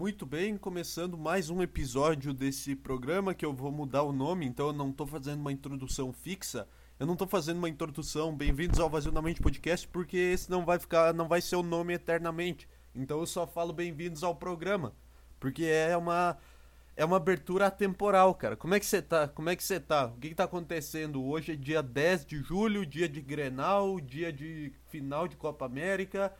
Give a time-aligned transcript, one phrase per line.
[0.00, 4.68] Muito bem, começando mais um episódio desse programa que eu vou mudar o nome, então
[4.68, 6.66] eu não tô fazendo uma introdução fixa.
[6.98, 10.64] Eu não tô fazendo uma introdução, bem-vindos ao Vazio da Mente Podcast, porque esse não
[10.64, 12.66] vai ficar, não vai ser o nome eternamente.
[12.94, 14.94] Então eu só falo bem-vindos ao programa,
[15.38, 16.38] porque é uma
[16.96, 18.56] é uma abertura atemporal, cara.
[18.56, 19.28] Como é que você tá?
[19.28, 20.06] Como é que você tá?
[20.06, 21.22] O que, que tá acontecendo?
[21.22, 26.32] Hoje é dia 10 de julho, dia de Grenal, dia de final de Copa América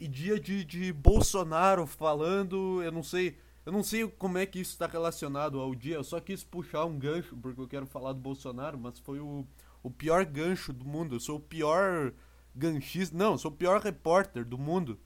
[0.00, 4.58] e dia de, de Bolsonaro falando, eu não sei, eu não sei como é que
[4.58, 8.14] isso está relacionado ao dia, eu só quis puxar um gancho porque eu quero falar
[8.14, 9.46] do Bolsonaro, mas foi o,
[9.82, 12.14] o pior gancho do mundo, eu sou o pior
[12.54, 14.98] ganchista, não, eu sou o pior repórter do mundo.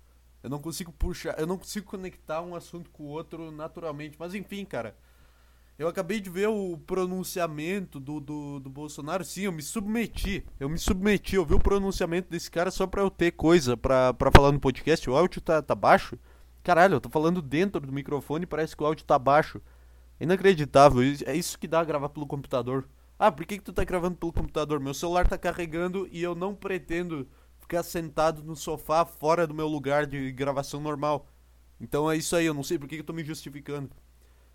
[0.42, 4.34] Eu não consigo puxar, eu não consigo conectar um assunto com o outro naturalmente, mas
[4.34, 4.96] enfim, cara.
[5.76, 9.24] Eu acabei de ver o pronunciamento do, do, do, Bolsonaro.
[9.24, 10.44] Sim, eu me submeti.
[10.60, 11.34] Eu me submeti.
[11.34, 14.60] Eu vi o pronunciamento desse cara só pra eu ter coisa pra, pra falar no
[14.60, 15.10] podcast.
[15.10, 16.16] O áudio tá, tá baixo?
[16.62, 19.60] Caralho, eu tô falando dentro do microfone e parece que o áudio tá baixo.
[20.20, 21.02] Inacreditável.
[21.26, 22.88] É isso que dá gravar pelo computador.
[23.18, 24.78] Ah, por que, que tu tá gravando pelo computador?
[24.78, 29.66] Meu celular tá carregando e eu não pretendo ficar sentado no sofá fora do meu
[29.66, 31.26] lugar de gravação normal.
[31.80, 33.90] Então é isso aí, eu não sei por que, que eu tô me justificando.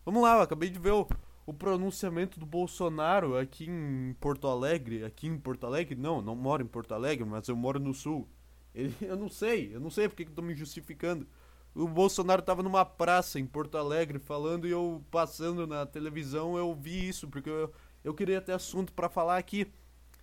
[0.09, 1.07] Vamos lá, eu acabei de ver o,
[1.45, 5.05] o pronunciamento do Bolsonaro aqui em Porto Alegre.
[5.05, 5.95] Aqui em Porto Alegre?
[5.95, 8.27] Não, não moro em Porto Alegre, mas eu moro no sul.
[8.73, 11.27] Ele, eu não sei, eu não sei porque que tô me justificando.
[11.75, 16.73] O Bolsonaro tava numa praça em Porto Alegre falando e eu passando na televisão eu
[16.73, 17.71] vi isso, porque eu,
[18.03, 19.71] eu queria ter assunto para falar aqui.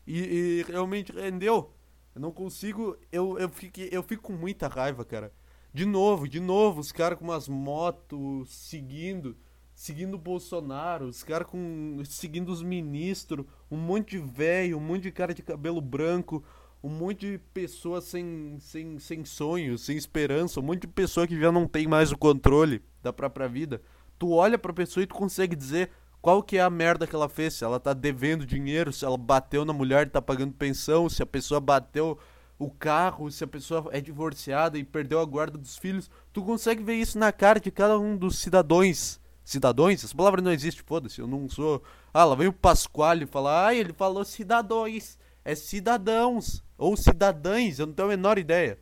[0.04, 1.72] E, e, realmente rendeu.
[2.12, 2.96] Eu não consigo.
[3.12, 5.32] Eu, eu, fico, eu fico com muita raiva, cara.
[5.72, 9.36] De novo, de novo, os caras com umas motos seguindo
[9.76, 15.02] seguindo o Bolsonaro, os caras com seguindo os ministros, um monte de velho, um monte
[15.02, 16.42] de cara de cabelo branco,
[16.82, 21.38] um monte de pessoas sem, sem, sem sonhos, sem esperança, um monte de pessoa que
[21.38, 23.82] já não tem mais o controle da própria vida.
[24.18, 25.90] Tu olha pra pessoa e tu consegue dizer
[26.22, 29.18] qual que é a merda que ela fez, se ela tá devendo dinheiro, se ela
[29.18, 32.18] bateu na mulher e tá pagando pensão, se a pessoa bateu
[32.58, 36.82] o carro, se a pessoa é divorciada e perdeu a guarda dos filhos, tu consegue
[36.82, 41.20] ver isso na cara de cada um dos cidadãos cidadãos, essa palavra não existe, foda-se,
[41.20, 41.80] eu não sou.
[42.12, 47.86] Ah, lá vem o Pasquale falar, ah, ele falou cidadãos, é cidadãos, ou cidadãs, eu
[47.86, 48.78] não tenho a menor ideia.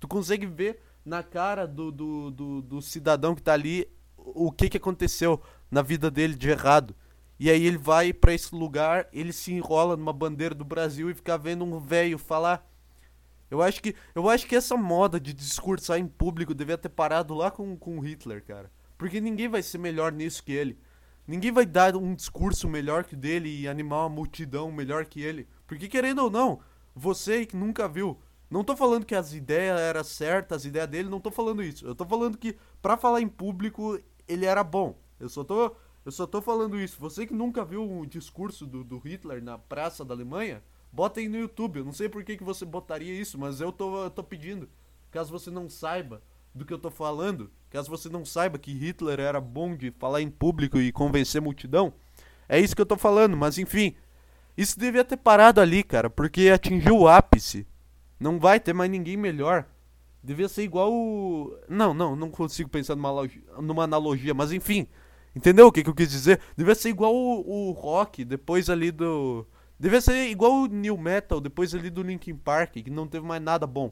[0.00, 4.68] Tu consegue ver na cara do, do, do, do cidadão que tá ali o que
[4.68, 6.94] que aconteceu na vida dele de errado.
[7.38, 11.14] E aí ele vai para esse lugar, ele se enrola numa bandeira do Brasil e
[11.14, 12.68] fica vendo um velho falar.
[13.48, 17.32] Eu acho que eu acho que essa moda de discursar em público devia ter parado
[17.32, 18.70] lá com, com Hitler, cara.
[19.00, 20.78] Porque ninguém vai ser melhor nisso que ele.
[21.26, 25.48] Ninguém vai dar um discurso melhor que dele e animar uma multidão melhor que ele.
[25.66, 26.60] Porque querendo ou não,
[26.94, 31.08] você que nunca viu, não tô falando que as ideias eram certas, as ideias dele,
[31.08, 31.86] não tô falando isso.
[31.86, 34.98] Eu tô falando que para falar em público ele era bom.
[35.18, 35.74] Eu só tô
[36.04, 37.00] eu só tô falando isso.
[37.00, 40.62] Você que nunca viu um discurso do, do Hitler na praça da Alemanha,
[40.92, 41.78] bota aí no YouTube.
[41.78, 44.68] Eu não sei por que, que você botaria isso, mas eu tô, eu tô pedindo.
[45.10, 46.22] Caso você não saiba
[46.54, 50.20] do que eu tô falando, caso você não saiba que Hitler era bom de falar
[50.20, 51.92] em público e convencer multidão,
[52.48, 53.94] é isso que eu tô falando, mas enfim,
[54.56, 57.66] isso devia ter parado ali, cara, porque atingiu o ápice.
[58.18, 59.64] Não vai ter mais ninguém melhor.
[60.22, 61.56] Devia ser igual o...
[61.68, 64.86] Não, não, não consigo pensar numa, analogia, numa analogia, mas enfim.
[65.34, 66.40] Entendeu o que, que eu quis dizer?
[66.56, 69.46] Devia ser igual o, o rock, depois ali do...
[69.78, 73.40] Devia ser igual o new metal, depois ali do Linkin Park, que não teve mais
[73.40, 73.90] nada bom.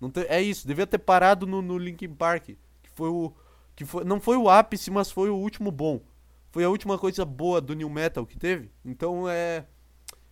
[0.00, 3.32] Não te, é isso, devia ter parado no, no Linkin Park, que foi o
[3.74, 6.00] que foi, não foi o ápice, mas foi o último bom.
[6.50, 8.70] Foi a última coisa boa do New Metal que teve.
[8.84, 9.64] Então é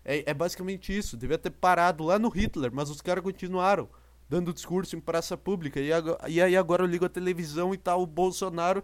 [0.06, 3.88] é, é basicamente isso, devia ter parado lá no Hitler, mas os caras continuaram
[4.28, 5.80] dando discurso em praça pública.
[5.80, 8.82] E, agora, e aí agora eu ligo a televisão e tá o Bolsonaro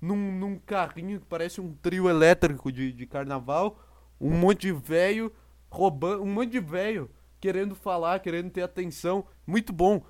[0.00, 3.78] num, num carrinho que parece um trio elétrico de, de carnaval,
[4.20, 5.30] um monte de velho
[5.70, 7.10] roubando, um monte de velho
[7.40, 9.26] querendo falar, querendo ter atenção.
[9.46, 10.02] Muito bom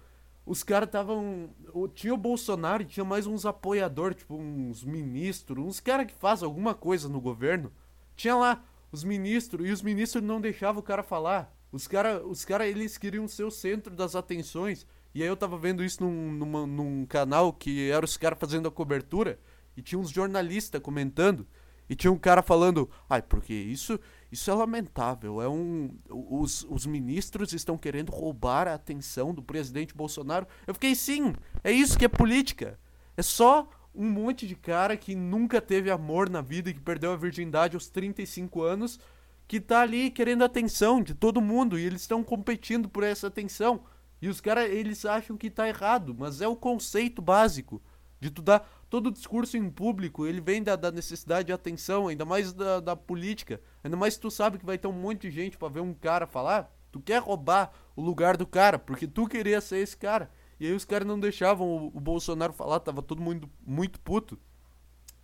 [0.45, 1.51] os caras estavam.
[1.95, 6.47] Tinha o Bolsonaro e tinha mais uns apoiadores, tipo uns ministros, uns caras que fazem
[6.47, 7.73] alguma coisa no governo.
[8.17, 11.57] Tinha lá os ministros, e os ministros não deixavam o cara falar.
[11.71, 14.87] Os caras, os cara, eles queriam ser o centro das atenções.
[15.15, 18.69] E aí eu tava vendo isso num, numa, num canal que era os caras fazendo
[18.69, 19.39] a cobertura.
[19.77, 21.47] E tinha uns jornalistas comentando.
[21.89, 23.99] E tinha um cara falando, ai, porque isso
[24.33, 25.43] isso é lamentável.
[25.43, 30.47] É um, os, os ministros estão querendo roubar a atenção do presidente Bolsonaro.
[30.67, 32.81] Eu fiquei, sim, é isso que é política.
[33.15, 37.13] É só um monte de cara que nunca teve amor na vida e que perdeu
[37.13, 38.99] a virgindade aos 35 anos,
[39.47, 43.85] que tá ali querendo atenção de todo mundo e eles estão competindo por essa atenção.
[44.23, 47.83] E os caras, eles acham que tá errado, mas é o conceito básico
[48.19, 52.27] de tu dar todo discurso em público, ele vem da, da necessidade de atenção, ainda
[52.27, 53.59] mais da, da, política.
[53.83, 55.95] Ainda mais se tu sabe que vai ter um monte de gente para ver um
[55.95, 60.31] cara falar, tu quer roubar o lugar do cara, porque tu queria ser esse cara.
[60.61, 64.39] E aí os caras não deixavam o, o, Bolsonaro falar, tava todo mundo muito puto.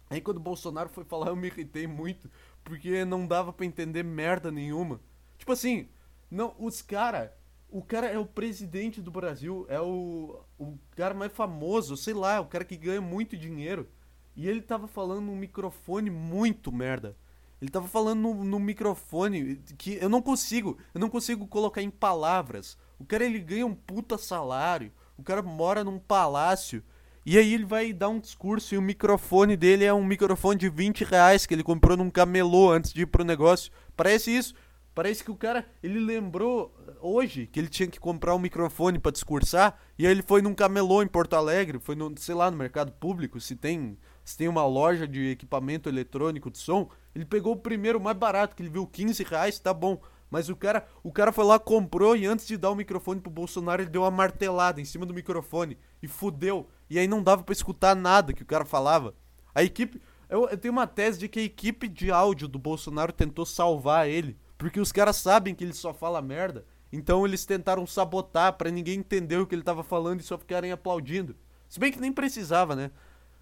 [0.09, 2.31] Aí quando o Bolsonaro foi falar, eu me irritei muito,
[2.65, 4.99] porque não dava para entender merda nenhuma.
[5.37, 5.91] Tipo assim,
[6.31, 7.37] não, os cara,
[7.71, 12.41] o cara é o presidente do Brasil, é o, o cara mais famoso, sei lá,
[12.41, 13.89] o cara que ganha muito dinheiro.
[14.35, 17.17] E ele tava falando num microfone muito merda.
[17.61, 21.91] Ele tava falando no, no, microfone que eu não consigo, eu não consigo colocar em
[21.91, 22.79] palavras.
[22.99, 26.83] O cara ele ganha um puta salário, o cara mora num palácio.
[27.27, 30.69] E aí ele vai dar um discurso e o microfone dele é um microfone de
[30.71, 33.73] 20 reais que ele comprou num camelô antes de ir pro negócio.
[33.97, 34.55] Parece isso.
[34.99, 39.13] Parece que o cara, ele lembrou hoje que ele tinha que comprar um microfone para
[39.13, 42.57] discursar e aí ele foi num camelô em Porto Alegre, foi no, sei lá, no
[42.57, 47.53] mercado público, se tem, se tem uma loja de equipamento eletrônico de som, ele pegou
[47.53, 50.01] o primeiro mais barato, que ele viu 15 reais, tá bom.
[50.29, 53.31] Mas o cara, o cara foi lá, comprou e antes de dar o microfone pro
[53.31, 56.67] Bolsonaro, ele deu uma martelada em cima do microfone e fudeu.
[56.91, 59.15] E aí não dava para escutar nada que o cara falava.
[59.55, 63.13] A equipe, eu, eu tenho uma tese de que a equipe de áudio do Bolsonaro
[63.13, 66.67] tentou salvar ele porque os caras sabem que ele só fala merda.
[66.93, 70.73] Então eles tentaram sabotar para ninguém entender o que ele tava falando e só ficarem
[70.73, 71.37] aplaudindo.
[71.69, 72.91] Se bem que nem precisava, né?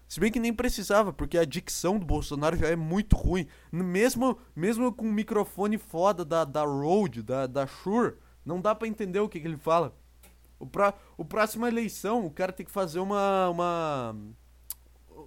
[0.07, 3.47] Se bem que nem precisava, porque a dicção do Bolsonaro já é muito ruim.
[3.71, 8.15] Mesmo, mesmo com o microfone foda da, da Rode, da, da Shure,
[8.45, 9.93] não dá para entender o que, que ele fala.
[10.59, 14.15] O, pra, o próxima eleição, o cara tem que fazer uma, uma,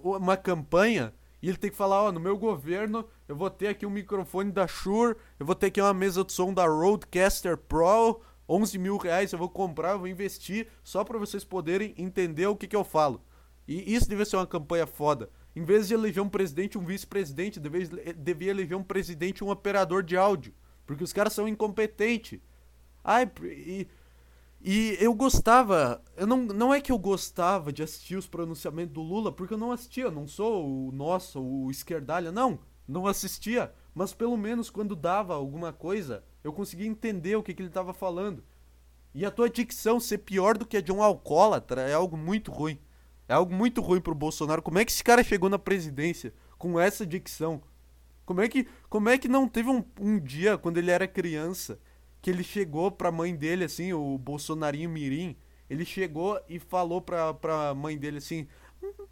[0.03, 3.85] uma campanha e ele tem que falar, ó, no meu governo eu vou ter aqui
[3.85, 8.21] um microfone da Shure, eu vou ter aqui uma mesa de som da Rodecaster Pro,
[8.47, 12.55] 11 mil reais eu vou comprar, eu vou investir só para vocês poderem entender o
[12.55, 13.23] que, que eu falo.
[13.67, 15.29] E isso devia ser uma campanha foda.
[15.55, 20.03] Em vez de eleger um presidente um vice-presidente, devia, devia eleger um presidente um operador
[20.03, 20.53] de áudio.
[20.85, 22.39] Porque os caras são incompetentes.
[23.03, 23.87] Ai, e
[24.63, 29.01] e eu gostava, eu não, não é que eu gostava de assistir os pronunciamentos do
[29.01, 34.13] Lula, porque eu não assistia, não sou o nosso, o esquerdalha, não, não assistia, mas
[34.13, 38.43] pelo menos quando dava alguma coisa, eu conseguia entender o que, que ele estava falando.
[39.13, 42.51] E a tua dicção ser pior do que a de um alcoólatra é algo muito
[42.51, 42.79] ruim.
[43.27, 44.61] É algo muito ruim pro Bolsonaro.
[44.61, 47.61] Como é que esse cara chegou na presidência com essa dicção?
[48.25, 51.79] Como é que, como é que não teve um, um dia, quando ele era criança,
[52.21, 55.35] que ele chegou pra mãe dele, assim, o Bolsonarinho Mirim,
[55.69, 58.47] ele chegou e falou pra, pra mãe dele assim,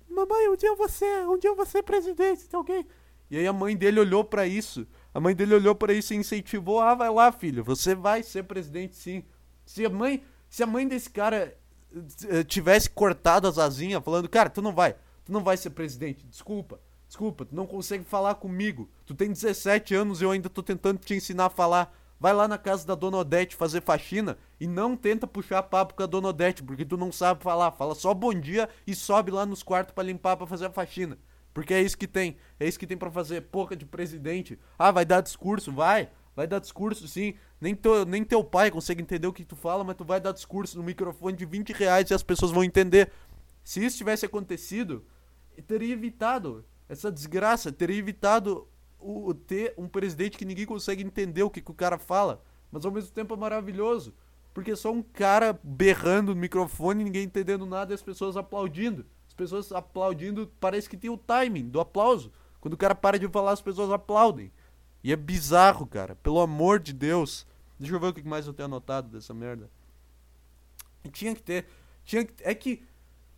[0.09, 2.85] mamãe, um dia você, um dia você é presidente de alguém.
[3.31, 6.17] E aí a mãe dele olhou para isso, a mãe dele olhou para isso e
[6.17, 9.23] incentivou, ah, vai lá, filho, você vai ser presidente sim.
[9.65, 11.55] Se a mãe, se a mãe desse cara
[12.29, 14.93] eh, tivesse cortado as asinhas, falando, cara, tu não vai,
[15.25, 16.79] tu não vai ser presidente, desculpa.
[17.07, 18.87] Desculpa, tu não consegue falar comigo.
[19.03, 21.91] Tu tem 17 anos e eu ainda tô tentando te ensinar a falar.
[22.19, 26.03] Vai lá na casa da Dona Odete fazer faxina e não tenta puxar papo com
[26.03, 27.71] a Dona Odete, porque tu não sabe falar.
[27.71, 31.17] Fala só bom dia e sobe lá nos quartos para limpar, para fazer a faxina.
[31.53, 32.37] Porque é isso que tem.
[32.59, 33.41] É isso que tem para fazer.
[33.41, 34.59] Porra de presidente.
[34.77, 35.71] Ah, vai dar discurso?
[35.71, 36.09] Vai.
[36.35, 37.35] Vai dar discurso sim.
[37.59, 40.31] Nem, teu, nem teu pai consegue entender o que tu fala, mas tu vai dar
[40.31, 43.11] discurso no microfone de 20 reais e as pessoas vão entender.
[43.63, 45.05] Se isso tivesse acontecido,
[45.67, 48.68] teria evitado essa desgraça, teria evitado
[48.99, 52.85] o, ter um presidente que ninguém consegue entender o que, que o cara fala, mas
[52.85, 54.13] ao mesmo tempo é maravilhoso.
[54.53, 59.05] Porque é só um cara berrando no microfone, ninguém entendendo nada e as pessoas aplaudindo.
[59.27, 62.31] As pessoas aplaudindo, parece que tem o timing do aplauso.
[62.59, 64.51] Quando o cara para de falar, as pessoas aplaudem.
[65.03, 66.15] E é bizarro, cara.
[66.15, 67.47] Pelo amor de Deus.
[67.79, 69.69] Deixa eu ver o que mais eu tenho anotado dessa merda.
[71.11, 71.65] Tinha que ter.
[72.03, 72.83] Tinha que, é que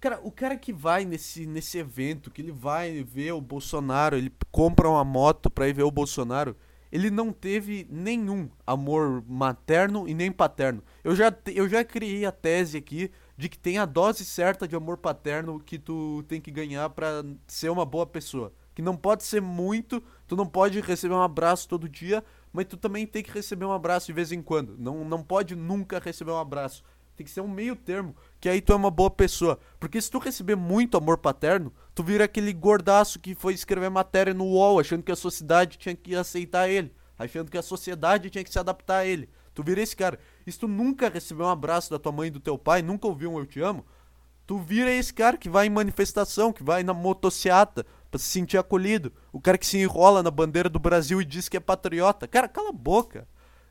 [0.02, 4.34] Cara, o cara que vai nesse, nesse evento, que ele vai ver o Bolsonaro, ele
[4.52, 6.58] compra uma moto pra ir ver o Bolsonaro,
[6.92, 10.84] ele não teve nenhum amor materno e nem paterno.
[11.04, 14.76] Eu já, eu já criei a tese aqui de que tem a dose certa de
[14.76, 18.52] amor paterno que tu tem que ganhar para ser uma boa pessoa.
[18.74, 22.76] Que não pode ser muito, tu não pode receber um abraço todo dia, mas tu
[22.76, 24.76] também tem que receber um abraço de vez em quando.
[24.80, 26.84] Não, não pode nunca receber um abraço.
[27.16, 29.60] Tem que ser um meio termo, que aí tu é uma boa pessoa.
[29.80, 34.34] Porque se tu receber muito amor paterno, tu vira aquele gordaço que foi escrever matéria
[34.34, 38.44] no UOL, achando que a sociedade tinha que aceitar ele, achando que a sociedade tinha
[38.44, 39.30] que se adaptar a ele.
[39.54, 40.18] Tu vira esse cara.
[40.46, 43.08] E se tu nunca recebeu um abraço da tua mãe e do teu pai, nunca
[43.08, 43.86] ouviu um eu te amo,
[44.48, 48.58] tu vira esse cara que vai em manifestação, que vai na motociata pra se sentir
[48.58, 49.14] acolhido.
[49.32, 52.28] O cara que se enrola na bandeira do Brasil e diz que é patriota.
[52.28, 53.28] Cara, cala a boca.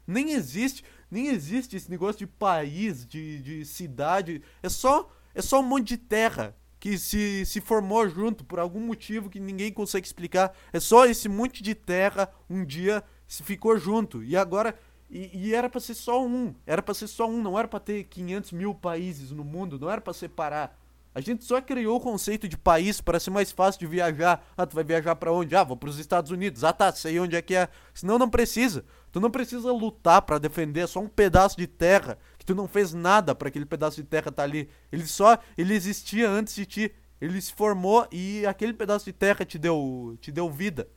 [0.07, 0.85] Nem existe.
[1.11, 4.43] Nem existe esse negócio de país, de, de cidade.
[4.62, 6.57] É só, é só um monte de terra.
[6.79, 10.57] que se, se formou junto por algum motivo que ninguém consegue explicar.
[10.73, 14.23] É só esse monte de terra um dia se ficou junto.
[14.23, 14.75] E agora.
[15.11, 16.55] E, e era para ser só um.
[16.64, 17.43] Era para ser só um.
[17.43, 19.79] Não era para ter 500 mil países no mundo.
[19.79, 20.80] Não era para separar.
[21.12, 24.47] A gente só criou o conceito de país para ser mais fácil de viajar.
[24.57, 25.57] Ah, tu vai viajar para onde?
[25.57, 26.62] Ah, vou para os Estados Unidos.
[26.62, 27.69] Ah, tá, sei onde é que é.
[27.93, 28.85] Senão não precisa.
[29.11, 32.95] Tu não precisa lutar para defender só um pedaço de terra que tu não fez
[32.95, 34.69] nada para aquele pedaço de terra estar tá ali.
[34.93, 36.95] Ele só ele existia antes de ti.
[37.21, 40.88] Ele se formou e aquele pedaço de terra te deu te deu vida.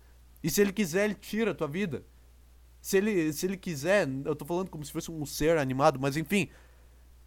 [0.44, 2.06] E se ele quiser, ele tira a tua vida.
[2.80, 6.18] Se ele se ele quiser, eu tô falando como se fosse um ser animado, mas
[6.18, 6.50] enfim,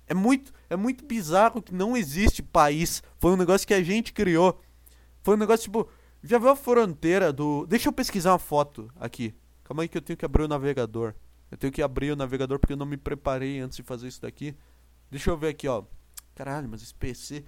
[0.06, 3.02] é muito, é muito bizarro que não existe país.
[3.18, 4.60] Foi um negócio que a gente criou.
[5.22, 5.88] Foi um negócio tipo.
[6.22, 7.66] Já viu a fronteira do.
[7.66, 9.34] Deixa eu pesquisar uma foto aqui.
[9.64, 11.14] Calma aí que eu tenho que abrir o navegador.
[11.50, 14.22] Eu tenho que abrir o navegador porque eu não me preparei antes de fazer isso
[14.22, 14.56] daqui.
[15.10, 15.84] Deixa eu ver aqui, ó.
[16.34, 17.44] Caralho, mas esse PC.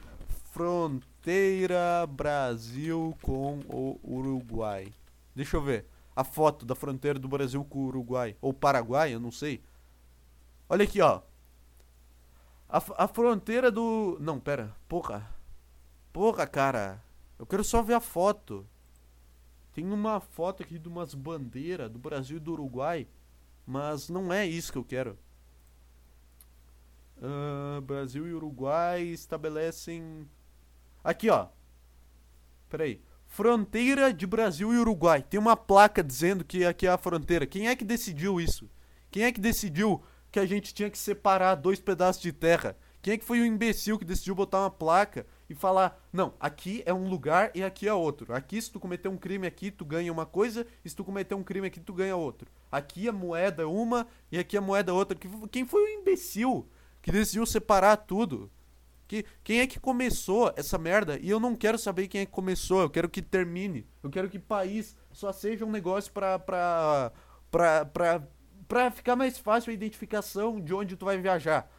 [0.53, 4.93] Fronteira Brasil com o Uruguai.
[5.35, 5.87] Deixa eu ver.
[6.17, 8.37] A foto da fronteira do Brasil com o Uruguai.
[8.41, 9.61] Ou Paraguai, eu não sei.
[10.69, 11.23] Olha aqui, ó.
[12.69, 14.19] A, a fronteira do.
[14.21, 14.77] Não, pera.
[14.89, 15.35] Porra.
[16.13, 17.03] Porra, cara.
[17.39, 18.67] Eu quero só ver a foto.
[19.73, 23.07] Tem uma foto aqui de umas bandeiras do Brasil e do Uruguai.
[23.67, 25.19] Mas não é isso que eu quero.
[27.17, 30.29] Uh, Brasil e Uruguai estabelecem.
[31.03, 31.49] Aqui, ó.
[32.69, 33.01] Peraí.
[33.27, 35.23] Fronteira de Brasil e Uruguai.
[35.23, 37.47] Tem uma placa dizendo que aqui é a fronteira.
[37.47, 38.69] Quem é que decidiu isso?
[39.11, 42.77] Quem é que decidiu que a gente tinha que separar dois pedaços de terra?
[43.01, 46.83] Quem é que foi o imbecil que decidiu botar uma placa e falar: não, aqui
[46.85, 48.35] é um lugar e aqui é outro.
[48.35, 51.35] Aqui, se tu cometer um crime aqui, tu ganha uma coisa, e se tu cometer
[51.35, 52.51] um crime aqui, tu ganha outro.
[52.71, 55.17] Aqui a moeda é uma e aqui a moeda é outra.
[55.51, 56.69] Quem foi o imbecil
[57.01, 58.51] que decidiu separar tudo?
[59.07, 61.19] Que, quem é que começou essa merda?
[61.19, 63.87] E eu não quero saber quem é que começou, eu quero que termine.
[64.03, 66.39] Eu quero que país só seja um negócio pra.
[66.39, 67.13] pra.
[67.51, 67.85] pra.
[67.87, 68.29] pra
[68.69, 71.73] pra ficar mais fácil a identificação de onde tu vai viajar.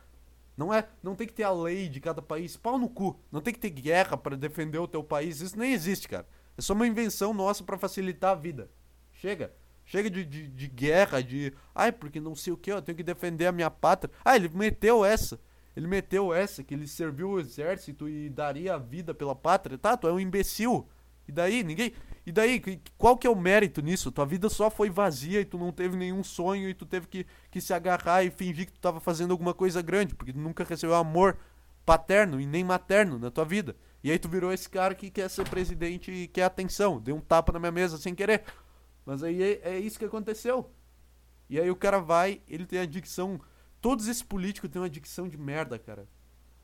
[0.58, 3.18] Não é, não tem que ter a lei de cada país, pau no cu.
[3.32, 6.28] Não tem que ter guerra para defender o teu país, isso nem existe, cara.
[6.58, 8.70] É só uma invenção nossa para facilitar a vida.
[9.14, 9.54] Chega.
[9.86, 11.54] Chega de, de, de, guerra, de.
[11.74, 14.14] Ai, porque não sei o que, eu tenho que defender a minha pátria.
[14.24, 15.40] Ah, ele meteu essa.
[15.76, 19.78] Ele meteu essa, que ele serviu o exército e daria a vida pela pátria.
[19.78, 20.88] Tá, tu é um imbecil.
[21.28, 21.94] E daí, ninguém.
[22.30, 22.62] E daí,
[22.96, 24.12] qual que é o mérito nisso?
[24.12, 27.26] Tua vida só foi vazia e tu não teve nenhum sonho e tu teve que,
[27.50, 30.64] que se agarrar e fingir que tu tava fazendo alguma coisa grande, porque tu nunca
[30.64, 31.40] recebeu amor
[31.84, 33.76] paterno e nem materno na tua vida.
[34.04, 37.02] E aí tu virou esse cara que quer ser presidente e quer atenção.
[37.02, 38.44] Deu um tapa na minha mesa sem querer.
[39.04, 40.70] Mas aí é, é isso que aconteceu.
[41.50, 43.42] E aí o cara vai, ele tem a dicção.
[43.82, 46.08] Todos esses políticos têm uma dicção de merda, cara.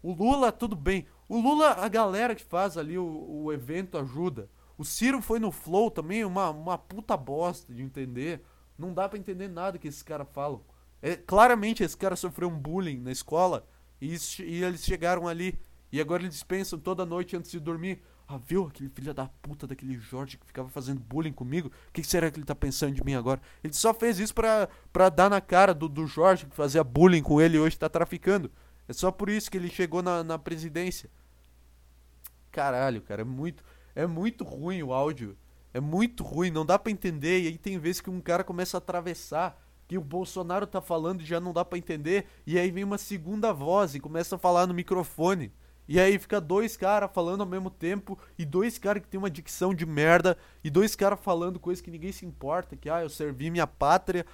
[0.04, 1.08] O Lula, tudo bem.
[1.28, 4.48] O Lula, a galera que faz ali o, o evento ajuda.
[4.78, 8.42] O Ciro foi no Flow também, uma, uma puta bosta de entender.
[8.78, 10.62] Não dá para entender nada que esses caras falam.
[11.02, 13.68] É, claramente esse cara sofreu um bullying na escola
[14.02, 15.58] e, isso, e, eles chegaram ali.
[15.92, 18.02] E agora eles pensam toda noite antes de dormir.
[18.28, 21.72] Ah, viu aquele filho da puta daquele Jorge que ficava fazendo bullying comigo?
[21.90, 23.40] O que, será que ele tá pensando de mim agora?
[23.64, 27.22] Ele só fez isso pra, pra dar na cara do, do Jorge que fazia bullying
[27.22, 28.52] com ele e hoje tá traficando.
[28.88, 31.10] É só por isso que ele chegou na, na presidência.
[32.52, 33.64] Caralho, cara, é muito.
[33.96, 35.38] É muito ruim o áudio.
[35.74, 37.42] É muito ruim, não dá para entender.
[37.42, 41.22] E aí tem vezes que um cara começa a atravessar que o Bolsonaro tá falando
[41.22, 42.26] e já não dá para entender.
[42.46, 45.52] E aí vem uma segunda voz e começa a falar no microfone.
[45.88, 49.30] E aí fica dois caras falando ao mesmo tempo e dois caras que tem uma
[49.30, 53.10] dicção de merda e dois caras falando coisas que ninguém se importa, que ah, eu
[53.10, 54.26] servi minha pátria.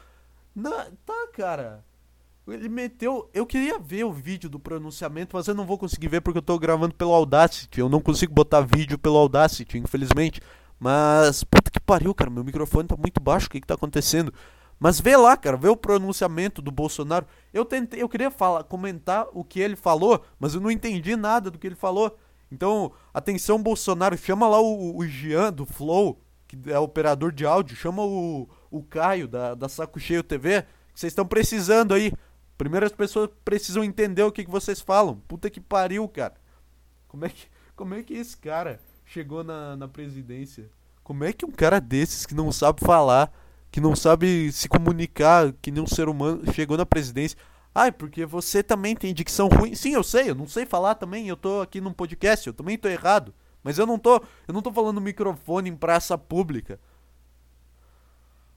[0.56, 1.84] Não, tá, cara.
[2.48, 3.30] Ele meteu.
[3.34, 6.44] Eu queria ver o vídeo do pronunciamento, mas eu não vou conseguir ver porque eu
[6.44, 7.80] tô gravando pelo Audacity.
[7.80, 10.42] Eu não consigo botar vídeo pelo Audacity, infelizmente.
[10.80, 12.32] Mas, puta que pariu, cara.
[12.32, 13.48] Meu microfone tá muito baixo.
[13.48, 14.34] O que que tá acontecendo?
[14.82, 17.28] Mas vê lá, cara, vê o pronunciamento do Bolsonaro.
[17.54, 21.52] Eu tentei, eu queria falar, comentar o que ele falou, mas eu não entendi nada
[21.52, 22.18] do que ele falou.
[22.52, 27.76] Então, atenção, Bolsonaro, chama lá o, o Jean do Flow, que é operador de áudio,
[27.76, 32.12] chama o, o Caio da, da Saco Cheio TV, que vocês estão precisando aí.
[32.62, 35.20] Primeiro as pessoas precisam entender o que, que vocês falam.
[35.28, 36.36] Puta que pariu, cara.
[37.08, 40.70] Como é que, como é que esse cara chegou na, na presidência?
[41.04, 43.34] Como é que um cara desses que não sabe falar,
[43.72, 47.36] que não sabe se comunicar, que nem um ser humano, chegou na presidência?
[47.74, 49.74] Ai, porque você também tem dicção ruim.
[49.74, 52.78] Sim, eu sei, eu não sei falar também, eu tô aqui num podcast, eu também
[52.78, 53.34] tô errado.
[53.64, 56.80] Mas eu não tô, eu não tô falando microfone em praça pública.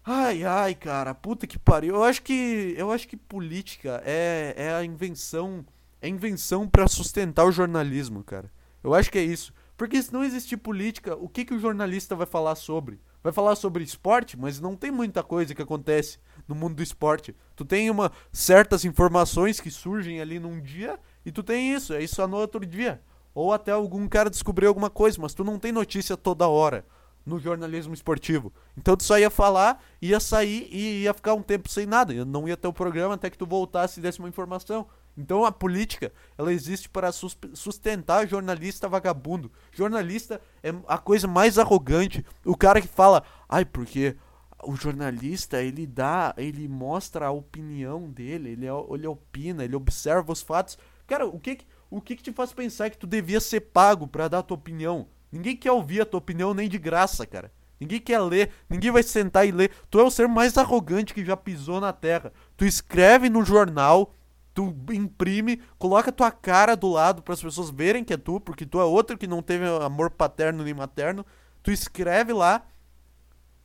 [0.07, 1.95] Ai, ai, cara, puta que pariu.
[1.95, 5.65] Eu acho que, eu acho que política é, é a invenção,
[6.01, 8.51] é invenção para sustentar o jornalismo, cara.
[8.83, 9.55] Eu acho que é isso.
[9.79, 13.01] Porque se não existir política, o que, que o jornalista vai falar sobre?
[13.23, 17.35] Vai falar sobre esporte, mas não tem muita coisa que acontece no mundo do esporte.
[17.57, 22.03] Tu tem uma certas informações que surgem ali num dia e tu tem isso, é
[22.03, 23.01] isso no outro dia.
[23.35, 26.85] Ou até algum cara descobriu alguma coisa, mas tu não tem notícia toda hora
[27.25, 28.53] no jornalismo esportivo.
[28.77, 32.13] Então tu só ia falar, ia sair e ia ficar um tempo sem nada.
[32.13, 34.87] Eu não ia ter o programa até que tu voltasse e desse uma informação.
[35.17, 39.51] Então a política, ela existe para sustentar jornalista vagabundo.
[39.73, 42.25] Jornalista é a coisa mais arrogante.
[42.45, 44.17] O cara que fala, ai, porque
[44.65, 50.43] o jornalista, ele dá, ele mostra a opinião dele, ele, ele opina, ele observa os
[50.43, 50.79] fatos.
[51.07, 51.59] Cara, o que
[51.91, 55.07] o que, que te faz pensar que tu devia ser pago para dar tua opinião?
[55.35, 57.51] Ninguém quer ouvir a tua opinião nem de graça, cara.
[57.81, 59.73] Ninguém quer ler, ninguém vai sentar e ler.
[59.91, 62.33] Tu é o ser mais arrogante que já pisou na terra.
[62.57, 64.15] Tu escreve no jornal,
[64.55, 68.65] tu imprime, coloca tua cara do lado para as pessoas verem que é tu, porque
[68.65, 71.27] tu é outro que não teve amor paterno nem materno.
[71.65, 72.65] Tu escreve lá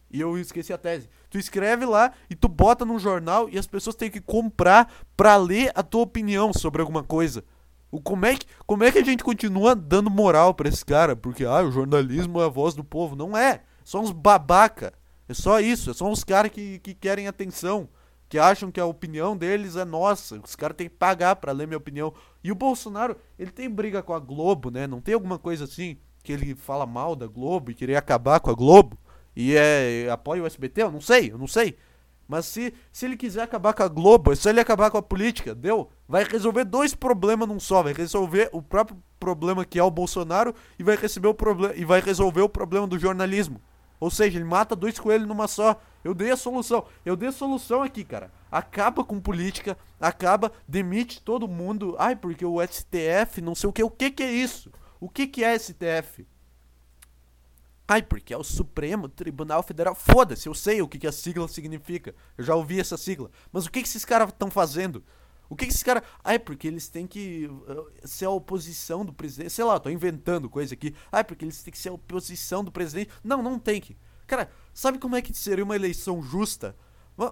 [0.09, 1.07] e eu esqueci a tese.
[1.29, 5.37] Tu escreve lá e tu bota no jornal e as pessoas têm que comprar pra
[5.37, 7.43] ler a tua opinião sobre alguma coisa.
[7.91, 11.15] O, como, é que, como é que a gente continua dando moral pra esse cara?
[11.15, 13.15] Porque, ah, o jornalismo é a voz do povo.
[13.15, 13.63] Não é.
[13.83, 14.93] São uns babaca.
[15.27, 15.93] É só isso.
[15.93, 17.89] São uns caras que, que querem atenção.
[18.27, 20.39] Que acham que a opinião deles é nossa.
[20.39, 22.13] Os caras têm que pagar pra ler minha opinião.
[22.43, 24.85] E o Bolsonaro, ele tem briga com a Globo, né?
[24.85, 28.51] Não tem alguma coisa assim que ele fala mal da Globo e querer acabar com
[28.51, 28.97] a Globo?
[29.35, 30.83] E é apoia o SBT?
[30.83, 31.75] Eu não sei, eu não sei.
[32.29, 35.01] Mas se, se ele quiser acabar com a Globo, é só ele acabar com a
[35.01, 35.89] política, deu?
[36.07, 37.81] Vai resolver dois problemas num só.
[37.81, 41.83] Vai resolver o próprio problema que é o Bolsonaro e vai, receber o problema, e
[41.83, 43.59] vai resolver o problema do jornalismo.
[43.99, 45.81] Ou seja, ele mata dois coelhos numa só.
[46.03, 46.85] Eu dei a solução.
[47.03, 48.31] Eu dei a solução aqui, cara.
[48.51, 51.95] Acaba com política, acaba, demite todo mundo.
[51.97, 53.83] Ai, porque o STF, não sei o que.
[53.83, 54.71] O que que é isso?
[54.99, 56.27] O que que é STF?
[57.91, 59.95] Ai, porque é o Supremo Tribunal Federal.
[59.95, 62.13] Foda-se, eu sei o que, que a sigla significa.
[62.37, 63.31] Eu já ouvi essa sigla.
[63.51, 65.03] Mas o que, que esses caras estão fazendo?
[65.49, 66.03] O que, que esses caras.
[66.23, 69.49] Ai, porque eles têm que uh, ser a oposição do presidente.
[69.49, 70.93] Sei lá, tô inventando coisa aqui.
[71.11, 73.09] Ai, porque eles têm que ser a oposição do presidente.
[73.23, 73.97] Não, não tem que.
[74.27, 76.75] Cara, sabe como é que seria uma eleição justa?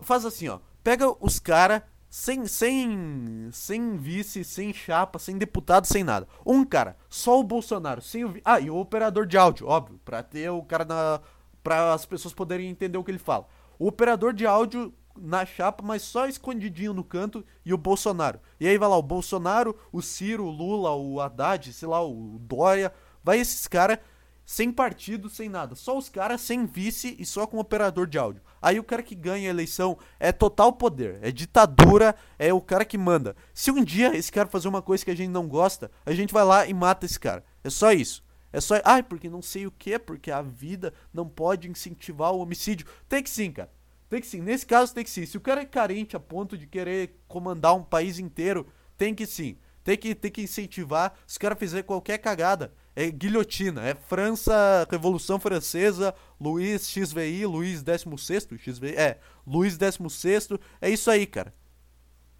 [0.01, 0.59] Faz assim, ó.
[0.83, 6.27] Pega os caras sem, sem, sem vice, sem chapa, sem deputado, sem nada.
[6.45, 8.33] Um cara, só o Bolsonaro, sem o.
[8.43, 11.19] Ah, e o operador de áudio, óbvio, pra ter o cara na.
[11.63, 13.47] pra as pessoas poderem entender o que ele fala.
[13.77, 18.39] O operador de áudio na chapa, mas só escondidinho no canto, e o Bolsonaro.
[18.59, 22.37] E aí vai lá o Bolsonaro, o Ciro, o Lula, o Haddad, sei lá, o
[22.39, 22.93] Dória.
[23.23, 23.99] Vai esses caras
[24.47, 25.75] sem partido, sem nada.
[25.75, 28.41] Só os caras sem vice e só com operador de áudio.
[28.61, 32.85] Aí o cara que ganha a eleição é total poder, é ditadura, é o cara
[32.85, 33.35] que manda.
[33.53, 36.33] Se um dia esse cara fazer uma coisa que a gente não gosta, a gente
[36.33, 37.43] vai lá e mata esse cara.
[37.61, 38.23] É só isso.
[38.53, 38.75] É só.
[38.85, 42.87] Ai, porque não sei o que, porque a vida não pode incentivar o homicídio.
[43.09, 43.69] Tem que sim, cara.
[44.09, 44.41] Tem que sim.
[44.41, 45.25] Nesse caso, tem que sim.
[45.25, 48.65] Se o cara é carente a ponto de querer comandar um país inteiro,
[48.97, 49.57] tem que sim.
[49.83, 51.17] Tem que, tem que incentivar.
[51.27, 53.83] Se o cara fizer qualquer cagada, é guilhotina.
[53.83, 61.27] É França, Revolução Francesa, Luiz XVI, Luiz XVI, XVI, é, Luiz XVI, é isso aí,
[61.27, 61.53] cara.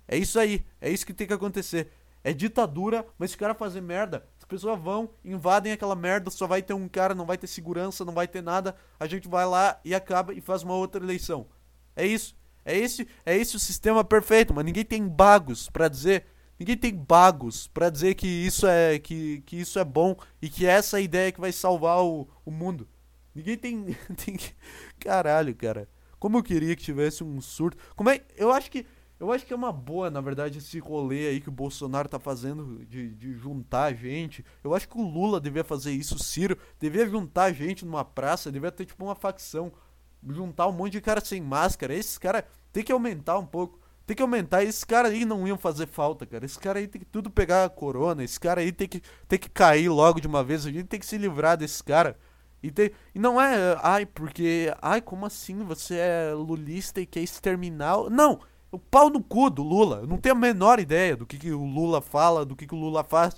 [0.08, 1.92] É isso aí, é isso que tem que acontecer.
[2.24, 6.48] É ditadura, mas se o cara fazer merda, as pessoas vão, invadem aquela merda, só
[6.48, 9.46] vai ter um cara, não vai ter segurança, não vai ter nada, a gente vai
[9.46, 11.46] lá e acaba e faz uma outra eleição.
[11.96, 12.36] É isso.
[12.66, 16.26] É esse, é esse o sistema perfeito, mas ninguém tem bagos para dizer
[16.60, 20.66] Ninguém tem bagos para dizer que isso é que, que isso é bom e que
[20.66, 22.88] essa é a ideia que vai salvar o, o mundo.
[23.34, 24.38] Ninguém tem, tem
[25.00, 25.88] caralho, cara.
[26.20, 27.78] Como eu queria que tivesse um surto.
[27.96, 28.22] Como é?
[28.36, 28.86] Eu acho que
[29.20, 32.20] eu acho que é uma boa, na verdade, esse rolê aí que o Bolsonaro tá
[32.20, 34.46] fazendo de, de juntar gente.
[34.64, 38.52] Eu acho que o Lula devia fazer isso, o Ciro devia juntar gente numa praça,
[38.52, 39.74] devia ter tipo uma facção,
[40.30, 41.96] juntar um monte de cara sem máscara.
[41.96, 43.80] Esses caras tem que aumentar um pouco.
[44.08, 44.64] Tem que aumentar.
[44.64, 46.46] Esses caras aí não iam fazer falta, cara.
[46.46, 48.24] Esse cara aí tem que tudo pegar a corona.
[48.24, 50.66] Esse cara aí tem que, tem que cair logo de uma vez.
[50.66, 52.18] A gente tem que se livrar desse cara.
[52.64, 54.74] E, tem, e não é, ai, porque.
[54.82, 55.62] Ai, como assim?
[55.66, 58.10] Você é lulista e quer exterminar.
[58.10, 58.40] Não!
[58.72, 59.98] O pau no cu do Lula.
[59.98, 62.76] Eu não tenho a menor ideia do que, que o Lula fala, do que, que
[62.76, 63.36] o Lula faz.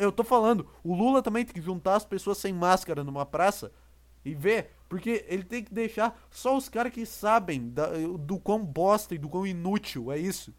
[0.00, 3.70] Eu tô falando, o Lula também tem que juntar as pessoas sem máscara numa praça
[4.26, 7.86] e ver porque ele tem que deixar só os caras que sabem da,
[8.18, 10.52] do quão bosta e do quão inútil é isso.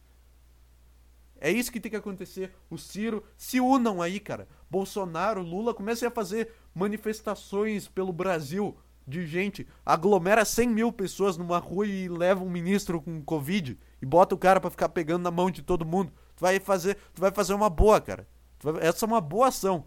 [1.40, 2.52] É isso que tem que acontecer.
[2.70, 4.48] O Ciro se unam aí, cara.
[4.70, 8.76] Bolsonaro, Lula comecem a fazer manifestações pelo Brasil
[9.06, 9.68] de gente.
[9.86, 14.38] Aglomera 100 mil pessoas numa rua e leva um ministro com Covid e bota o
[14.38, 16.12] cara para ficar pegando na mão de todo mundo.
[16.36, 18.28] Tu vai fazer, tu vai fazer uma boa, cara.
[18.60, 19.86] Vai, essa é uma boa ação.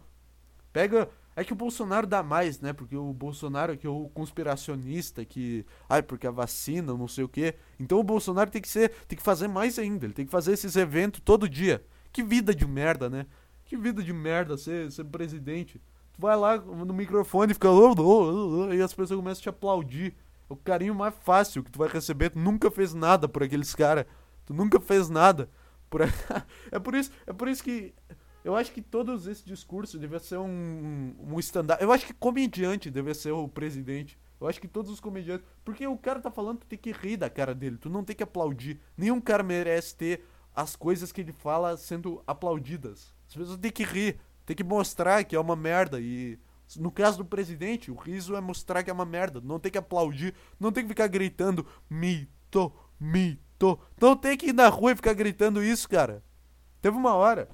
[0.73, 2.75] Pega É que o Bolsonaro dá mais, né?
[2.75, 5.65] Porque o Bolsonaro é que é o conspiracionista que.
[5.89, 7.55] Ai, porque a vacina, não sei o quê.
[7.79, 8.91] Então o Bolsonaro tem que ser.
[9.09, 10.05] Tem que fazer mais ainda.
[10.05, 11.83] Ele tem que fazer esses eventos todo dia.
[12.13, 13.25] Que vida de merda, né?
[13.65, 15.81] Que vida de merda ser, ser presidente.
[16.13, 17.69] Tu vai lá no microfone e fica.
[18.77, 20.15] E as pessoas começam a te aplaudir.
[20.51, 22.29] É o carinho mais fácil que tu vai receber.
[22.29, 24.05] Tu nunca fez nada por aqueles caras.
[24.45, 25.49] Tu nunca fez nada.
[25.89, 26.03] Por...
[26.71, 27.95] é, por isso, é por isso que
[28.45, 31.83] eu acho que todos esses discursos devia ser um, um stand-up.
[31.83, 34.19] Eu acho que comediante deve ser o presidente.
[34.41, 35.47] Eu acho que todos os comediantes.
[35.65, 37.77] Porque o cara tá falando, tu tem que rir da cara dele.
[37.77, 38.81] Tu não tem que aplaudir.
[38.97, 40.25] Nenhum cara merece ter
[40.55, 43.15] as coisas que ele fala sendo aplaudidas.
[43.29, 44.19] As pessoas têm que rir.
[44.47, 46.01] Tem que mostrar que é uma merda.
[46.01, 46.39] E
[46.77, 49.41] no caso do presidente, o riso é mostrar que é uma merda.
[49.43, 50.35] Não tem que aplaudir.
[50.59, 53.79] Não tem que ficar gritando mito, mito.
[54.01, 56.25] Não tem que ir na rua e ficar gritando isso, cara.
[56.81, 57.47] Teve uma hora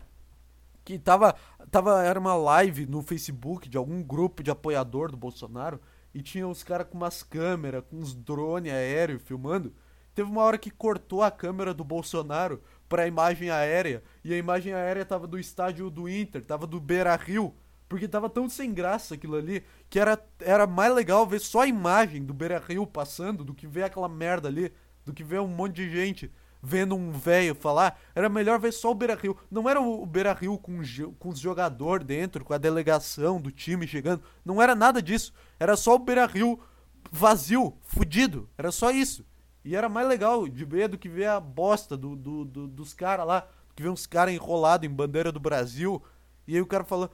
[0.86, 1.34] que tava,
[1.68, 5.80] tava era uma live no Facebook de algum grupo de apoiador do Bolsonaro
[6.14, 9.74] e tinha uns caras com umas câmeras, com uns drones aéreos filmando.
[10.14, 14.38] Teve uma hora que cortou a câmera do Bolsonaro para a imagem aérea e a
[14.38, 17.52] imagem aérea tava do estádio do Inter, tava do Beira-Rio,
[17.88, 21.66] porque tava tão sem graça aquilo ali que era, era mais legal ver só a
[21.66, 24.72] imagem do Beira-Rio passando do que ver aquela merda ali,
[25.04, 26.30] do que ver um monte de gente
[26.62, 29.36] vendo um velho falar, era melhor ver só o Beira Rio.
[29.50, 30.80] Não era o Beira Rio com,
[31.18, 34.22] com os jogadores dentro, com a delegação do time chegando.
[34.44, 35.32] Não era nada disso.
[35.58, 36.58] Era só o Beira Rio
[37.10, 38.48] vazio, fudido.
[38.56, 39.24] Era só isso.
[39.64, 42.94] E era mais legal de ver do que ver a bosta do, do, do dos
[42.94, 43.48] caras lá.
[43.74, 46.02] Que ver uns caras enrolados em bandeira do Brasil.
[46.46, 47.10] E aí o cara falando.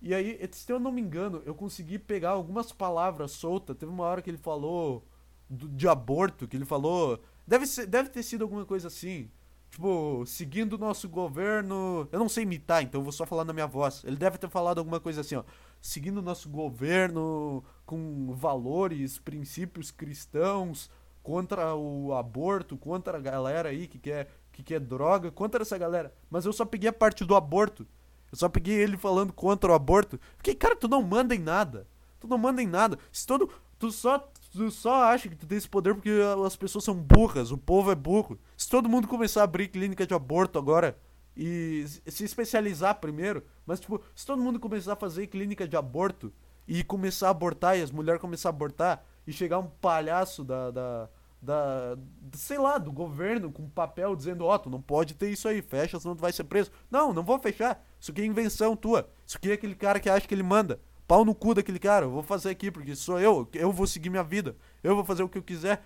[0.00, 3.76] E aí, se eu não me engano, eu consegui pegar algumas palavras soltas.
[3.76, 5.06] Teve uma hora que ele falou
[5.48, 9.30] do, de aborto, que ele falou Deve, ser, deve ter sido alguma coisa assim.
[9.70, 12.08] Tipo, seguindo o nosso governo.
[12.12, 14.02] Eu não sei imitar, então vou só falar na minha voz.
[14.04, 15.44] Ele deve ter falado alguma coisa assim, ó.
[15.80, 20.88] Seguindo o nosso governo com valores, princípios cristãos,
[21.22, 26.14] contra o aborto, contra a galera aí que quer, que quer droga, contra essa galera.
[26.30, 27.86] Mas eu só peguei a parte do aborto.
[28.30, 30.20] Eu só peguei ele falando contra o aborto.
[30.36, 31.86] Fiquei, cara, tu não manda em nada.
[32.20, 32.98] Tu não manda em nada.
[33.10, 33.50] Se todo.
[33.78, 36.12] Tu só Tu só acha que tu tem esse poder porque
[36.46, 38.38] as pessoas são burras, o povo é burro.
[38.56, 40.96] Se todo mundo começar a abrir clínica de aborto agora
[41.36, 46.32] e se especializar primeiro, mas tipo, se todo mundo começar a fazer clínica de aborto
[46.68, 50.70] e começar a abortar e as mulheres começar a abortar e chegar um palhaço da,
[50.70, 51.08] da
[51.44, 51.98] da,
[52.32, 55.60] sei lá, do governo com papel dizendo, ó, oh, tu não pode ter isso aí,
[55.60, 56.70] fecha, senão tu vai ser preso.
[56.90, 57.84] Não, não vou fechar.
[58.00, 59.10] Isso aqui é invenção tua.
[59.26, 60.80] Isso aqui é aquele cara que acha que ele manda.
[61.06, 64.08] Pau no cu daquele cara, eu vou fazer aqui, porque sou eu, eu vou seguir
[64.08, 65.84] minha vida, eu vou fazer o que eu quiser.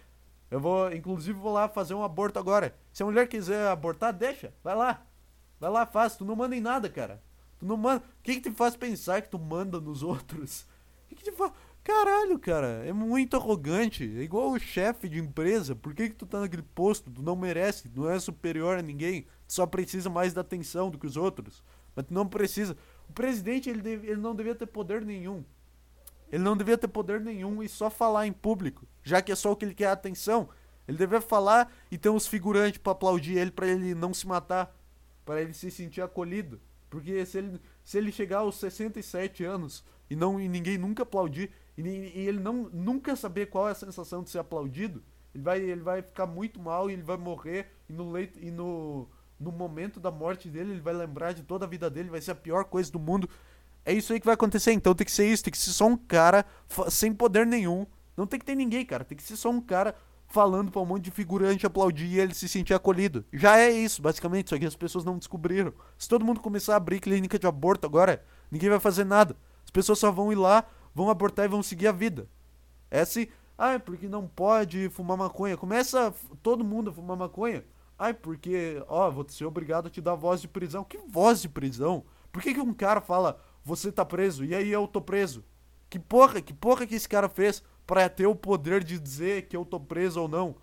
[0.50, 2.74] Eu vou, inclusive, vou lá fazer um aborto agora.
[2.92, 5.06] Se a mulher quiser abortar, deixa, vai lá.
[5.60, 7.22] Vai lá, faz, tu não manda em nada, cara.
[7.58, 8.02] Tu não manda.
[8.02, 10.62] O que, que te faz pensar que tu manda nos outros?
[11.04, 11.52] O que, que te faz.
[11.82, 14.04] Caralho, cara, é muito arrogante.
[14.04, 15.74] É igual o chefe de empresa.
[15.74, 17.10] Por que, que tu tá naquele posto?
[17.10, 19.22] Tu não merece, não é superior a ninguém.
[19.46, 21.62] Tu só precisa mais da atenção do que os outros.
[21.96, 22.76] Mas tu não precisa.
[23.08, 25.44] O presidente ele, deve, ele não devia ter poder nenhum.
[26.30, 29.52] Ele não devia ter poder nenhum e só falar em público, já que é só
[29.52, 30.48] o que ele quer atenção.
[30.86, 34.74] Ele devia falar e ter uns figurantes para aplaudir ele para ele não se matar,
[35.24, 36.60] para ele se sentir acolhido.
[36.90, 41.50] Porque se ele, se ele chegar aos 67 anos e não e ninguém nunca aplaudir
[41.76, 45.02] e, e ele não nunca saber qual é a sensação de ser aplaudido,
[45.34, 48.50] ele vai ele vai ficar muito mal e ele vai morrer e no leito e
[48.50, 49.06] no
[49.38, 52.32] no momento da morte dele, ele vai lembrar de toda a vida dele, vai ser
[52.32, 53.28] a pior coisa do mundo.
[53.84, 54.72] É isso aí que vai acontecer.
[54.72, 56.44] Então tem que ser isso, tem que ser só um cara
[56.90, 57.86] sem poder nenhum.
[58.16, 59.04] Não tem que ter ninguém, cara.
[59.04, 59.94] Tem que ser só um cara
[60.26, 63.24] falando pra um monte de figurante aplaudir e ele se sentir acolhido.
[63.32, 64.50] Já é isso, basicamente.
[64.50, 65.72] Só que as pessoas não descobriram.
[65.96, 69.36] Se todo mundo começar a abrir clínica de aborto agora, ninguém vai fazer nada.
[69.64, 72.28] As pessoas só vão ir lá, vão abortar e vão seguir a vida.
[72.90, 73.28] É assim.
[73.56, 75.56] Ah, é porque não pode fumar maconha.
[75.56, 77.64] Começa todo mundo a fumar maconha.
[77.98, 80.84] Ai, porque, ó, vou ser obrigado a te dar voz de prisão.
[80.84, 82.04] Que voz de prisão?
[82.30, 85.44] Por que, que um cara fala, você tá preso, e aí eu tô preso?
[85.90, 89.56] Que porra, que porra que esse cara fez para ter o poder de dizer que
[89.56, 90.54] eu tô preso ou não?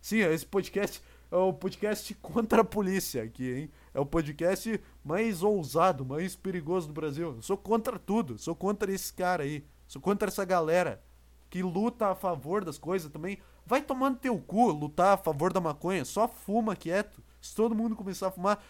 [0.00, 1.02] Sim, esse podcast
[1.32, 3.70] é o podcast contra a polícia aqui, hein?
[3.92, 7.34] É o podcast mais ousado, mais perigoso do Brasil.
[7.36, 9.64] Eu sou contra tudo, sou contra esse cara aí.
[9.88, 11.02] Sou contra essa galera
[11.50, 13.38] que luta a favor das coisas também.
[13.66, 17.22] Vai tomando teu cu lutar a favor da maconha, só fuma quieto.
[17.40, 18.62] Se todo mundo começar a fumar,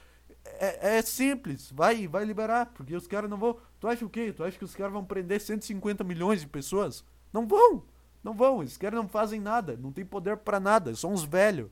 [0.44, 3.59] é, é simples, vai vai liberar, porque os caras não vão.
[3.80, 4.33] Tu acha o quê?
[4.33, 7.04] Tu acha que os caras vão prender 150 milhões de pessoas?
[7.33, 7.83] Não vão!
[8.22, 11.68] Não vão, esses caras não fazem nada, não tem poder para nada, são uns velhos.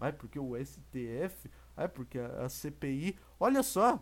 [0.00, 3.18] Ai, porque o STF, ai, porque a, a CPI.
[3.38, 4.00] Olha só,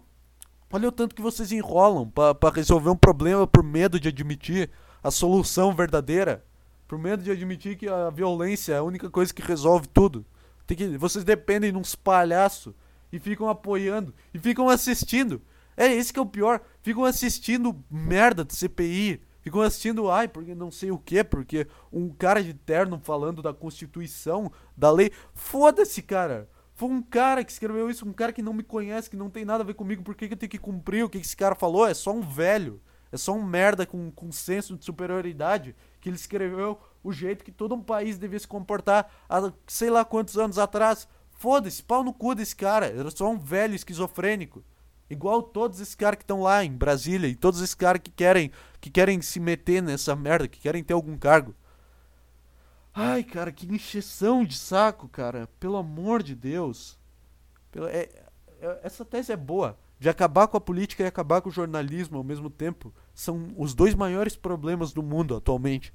[0.73, 4.71] Olha o tanto que vocês enrolam para resolver um problema por medo de admitir
[5.03, 6.45] a solução verdadeira.
[6.91, 10.27] Por medo de admitir que a violência é a única coisa que resolve tudo.
[10.67, 12.75] Tem que, vocês dependem de uns palhaços
[13.13, 15.41] e ficam apoiando e ficam assistindo.
[15.77, 16.61] É esse que é o pior.
[16.83, 19.23] Ficam assistindo merda de CPI.
[19.41, 23.55] Ficam assistindo, ai, porque não sei o que, porque um cara de terno falando da
[23.55, 25.13] Constituição, da lei.
[25.33, 26.49] Foda-se, cara.
[26.75, 29.45] Foi um cara que escreveu isso, um cara que não me conhece, que não tem
[29.45, 31.55] nada a ver comigo, por que, que eu tenho que cumprir o que esse cara
[31.55, 31.87] falou?
[31.87, 32.83] É só um velho.
[33.13, 37.53] É só um merda com, com senso de superioridade que ele escreveu o jeito que
[37.53, 41.09] todo um país devia se comportar há sei lá quantos anos atrás.
[41.31, 42.87] Foda-se, pau no cu desse cara.
[42.87, 44.63] Era só um velho esquizofrênico.
[45.09, 48.53] Igual todos esses caras que estão lá em Brasília e todos esses caras que querem
[48.81, 51.55] que querem se meter nessa merda, que querem ter algum cargo.
[52.95, 55.49] Ai, cara, que encheção de saco, cara.
[55.59, 56.99] Pelo amor de Deus.
[57.91, 58.09] É,
[58.61, 59.79] é, essa tese é boa.
[60.01, 62.93] De acabar com a política e acabar com o jornalismo ao mesmo tempo.
[63.15, 65.95] São os dois maiores problemas do mundo atualmente.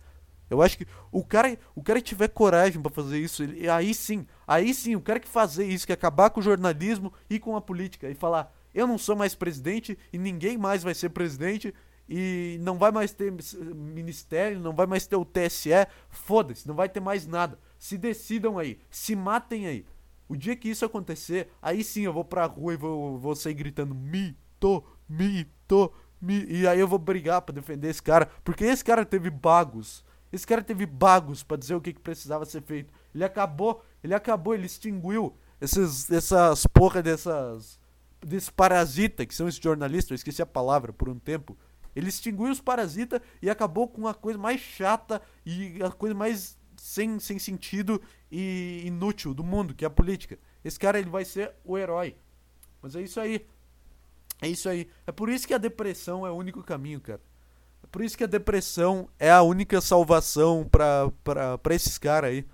[0.49, 3.93] Eu acho que o cara, o cara que tiver coragem para fazer isso, ele, aí
[3.93, 7.57] sim, aí sim, o cara que fazer isso, que acabar com o jornalismo e com
[7.57, 11.73] a política e falar, eu não sou mais presidente e ninguém mais vai ser presidente,
[12.07, 13.33] e não vai mais ter
[13.73, 15.71] ministério, não vai mais ter o TSE,
[16.09, 17.59] foda-se, não vai ter mais nada.
[17.79, 19.85] Se decidam aí, se matem aí.
[20.27, 23.53] O dia que isso acontecer, aí sim eu vou pra rua e vou, vou sair
[23.53, 26.51] gritando mito, mito, mito.
[26.51, 30.03] E aí eu vou brigar para defender esse cara, porque esse cara teve bagos.
[30.31, 32.93] Esse cara teve bagos para dizer o que, que precisava ser feito.
[33.13, 37.79] Ele acabou, ele acabou, ele extinguiu esses, essas porra dessas
[38.25, 41.55] desse parasita que são esses jornalistas, eu esqueci a palavra por um tempo,
[41.95, 46.57] ele extinguiu os parasitas e acabou com a coisa mais chata e a coisa mais
[46.85, 47.99] sem, sem sentido
[48.31, 50.37] e inútil do mundo, que é a política.
[50.63, 52.15] Esse cara ele vai ser o herói.
[52.79, 53.43] Mas é isso aí.
[54.39, 54.87] É isso aí.
[55.07, 57.21] É por isso que a depressão é o único caminho, cara.
[57.83, 61.11] É por isso que a depressão é a única salvação pra,
[61.57, 62.45] pra esses caras aí.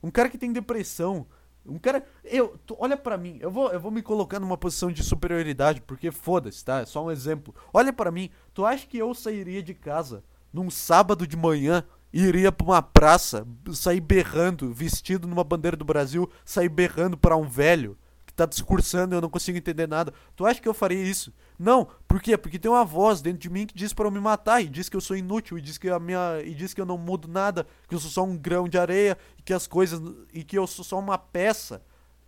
[0.00, 1.26] Um cara que tem depressão
[1.66, 2.06] um cara.
[2.22, 2.58] Eu.
[2.64, 3.38] Tu, olha para mim.
[3.40, 6.80] Eu vou, eu vou me colocar numa posição de superioridade, porque foda-se, tá?
[6.80, 7.52] É só um exemplo.
[7.72, 8.30] Olha para mim.
[8.54, 10.22] Tu acha que eu sairia de casa
[10.52, 16.30] num sábado de manhã iria pra uma praça, sair berrando, vestido numa bandeira do Brasil,
[16.44, 17.96] sair berrando para um velho?
[18.40, 20.12] tá discursando e eu não consigo entender nada.
[20.34, 21.32] Tu acha que eu faria isso?
[21.58, 21.86] Não.
[22.08, 22.36] Por quê?
[22.36, 24.88] Porque tem uma voz dentro de mim que diz para eu me matar e diz
[24.88, 27.28] que eu sou inútil e diz que a minha e diz que eu não mudo
[27.28, 30.00] nada, que eu sou só um grão de areia e que as coisas
[30.32, 31.82] e que eu sou só uma peça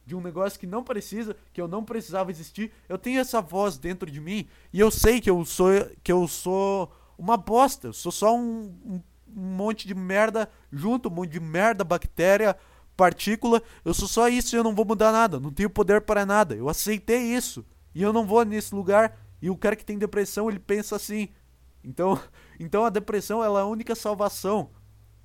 [0.05, 2.73] de um negócio que não precisa, que eu não precisava existir.
[2.89, 5.71] Eu tenho essa voz dentro de mim e eu sei que eu sou
[6.03, 9.01] que eu sou uma bosta, eu sou só um, um,
[9.37, 12.57] um monte de merda junto, um monte de merda, bactéria,
[12.97, 16.27] partícula, eu sou só isso e eu não vou mudar nada, não tenho poder para
[16.27, 16.55] nada.
[16.55, 17.65] Eu aceitei isso
[17.95, 19.19] e eu não vou nesse lugar.
[19.41, 21.29] E o cara que tem depressão, ele pensa assim.
[21.83, 22.21] Então,
[22.61, 24.71] então a depressão ela é a única salvação.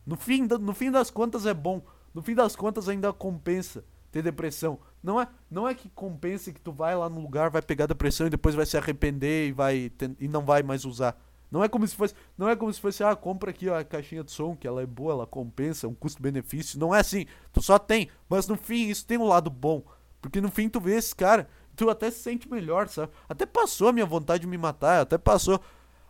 [0.05, 1.81] No fim, no fim das contas é bom.
[2.13, 4.79] No fim das contas ainda compensa ter depressão.
[5.03, 8.27] Não é, não é que compense que tu vai lá no lugar, vai pegar depressão
[8.27, 11.15] e depois vai se arrepender e vai e não vai mais usar.
[11.49, 13.83] Não é como se fosse, não é como se fosse, ah, compra aqui ó, a
[13.83, 16.79] caixinha de som, que ela é boa, ela compensa, um custo-benefício.
[16.79, 17.25] Não é assim.
[17.53, 19.83] Tu só tem, mas no fim isso tem um lado bom,
[20.21, 23.11] porque no fim tu vê esse cara, tu até se sente melhor, sabe?
[23.29, 25.61] Até passou a minha vontade de me matar, até passou.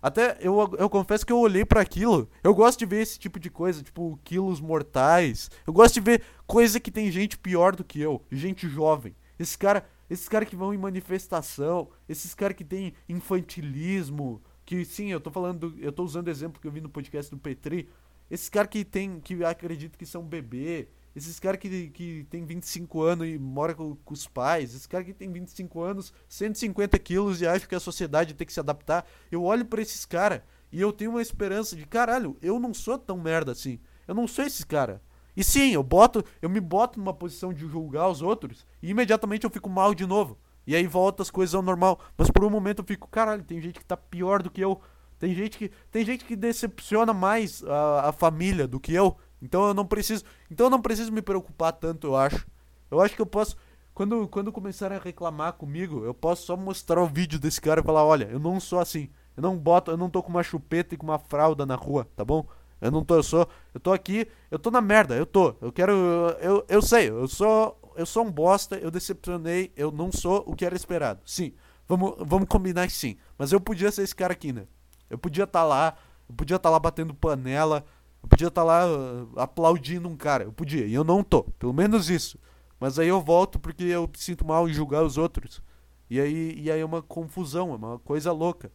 [0.01, 2.29] Até eu, eu confesso que eu olhei para aquilo.
[2.43, 5.49] Eu gosto de ver esse tipo de coisa, tipo quilos mortais.
[5.65, 9.15] Eu gosto de ver coisa que tem gente pior do que eu, gente jovem.
[9.39, 15.09] Esse cara, esses caras que vão em manifestação, esses caras que tem infantilismo, que sim,
[15.09, 17.87] eu tô falando, do, eu tô usando exemplo que eu vi no podcast do Petri.
[18.29, 23.01] Esses caras que tem, que acredito que são bebê, esses caras que, que tem 25
[23.01, 27.39] anos e mora com, com os pais, esses caras que tem 25 anos, 150 quilos
[27.39, 29.07] e acham que a sociedade tem que se adaptar.
[29.31, 32.97] Eu olho para esses caras e eu tenho uma esperança de caralho, eu não sou
[32.97, 33.79] tão merda assim.
[34.05, 35.01] Eu não sou esse cara.
[35.33, 39.45] E sim, eu boto, eu me boto numa posição de julgar os outros e imediatamente
[39.45, 40.37] eu fico mal de novo.
[40.67, 41.99] E aí volta as coisas ao normal.
[42.17, 44.81] Mas por um momento eu fico, caralho, tem gente que tá pior do que eu.
[45.17, 49.15] Tem gente que, tem gente que decepciona mais a, a família do que eu.
[49.41, 50.25] Então eu não preciso.
[50.51, 52.45] Então eu não preciso me preocupar tanto, eu acho.
[52.91, 53.55] Eu acho que eu posso.
[53.93, 57.83] Quando, quando começarem a reclamar comigo, eu posso só mostrar o vídeo desse cara e
[57.83, 59.09] falar, olha, eu não sou assim.
[59.35, 62.07] Eu não boto, eu não tô com uma chupeta e com uma fralda na rua,
[62.15, 62.45] tá bom?
[62.79, 63.47] Eu não tô, eu sou.
[63.73, 65.55] Eu tô aqui, eu tô na merda, eu tô.
[65.61, 65.93] Eu quero.
[65.93, 70.43] Eu, eu, eu sei, eu sou eu sou um bosta, eu decepcionei, eu não sou
[70.45, 71.19] o que era esperado.
[71.25, 71.53] Sim,
[71.87, 73.17] vamos, vamos combinar sim.
[73.37, 74.67] Mas eu podia ser esse cara aqui, né?
[75.09, 75.97] Eu podia estar tá lá,
[76.29, 77.83] eu podia estar tá lá batendo panela,
[78.21, 81.43] eu podia estar tá lá uh, aplaudindo um cara, eu podia, e eu não tô,
[81.43, 82.37] pelo menos isso.
[82.79, 85.61] Mas aí eu volto porque eu me sinto mal em julgar os outros.
[86.09, 88.71] E aí, e aí é uma confusão, é uma coisa louca.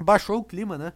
[0.00, 0.92] Baixou o clima, né?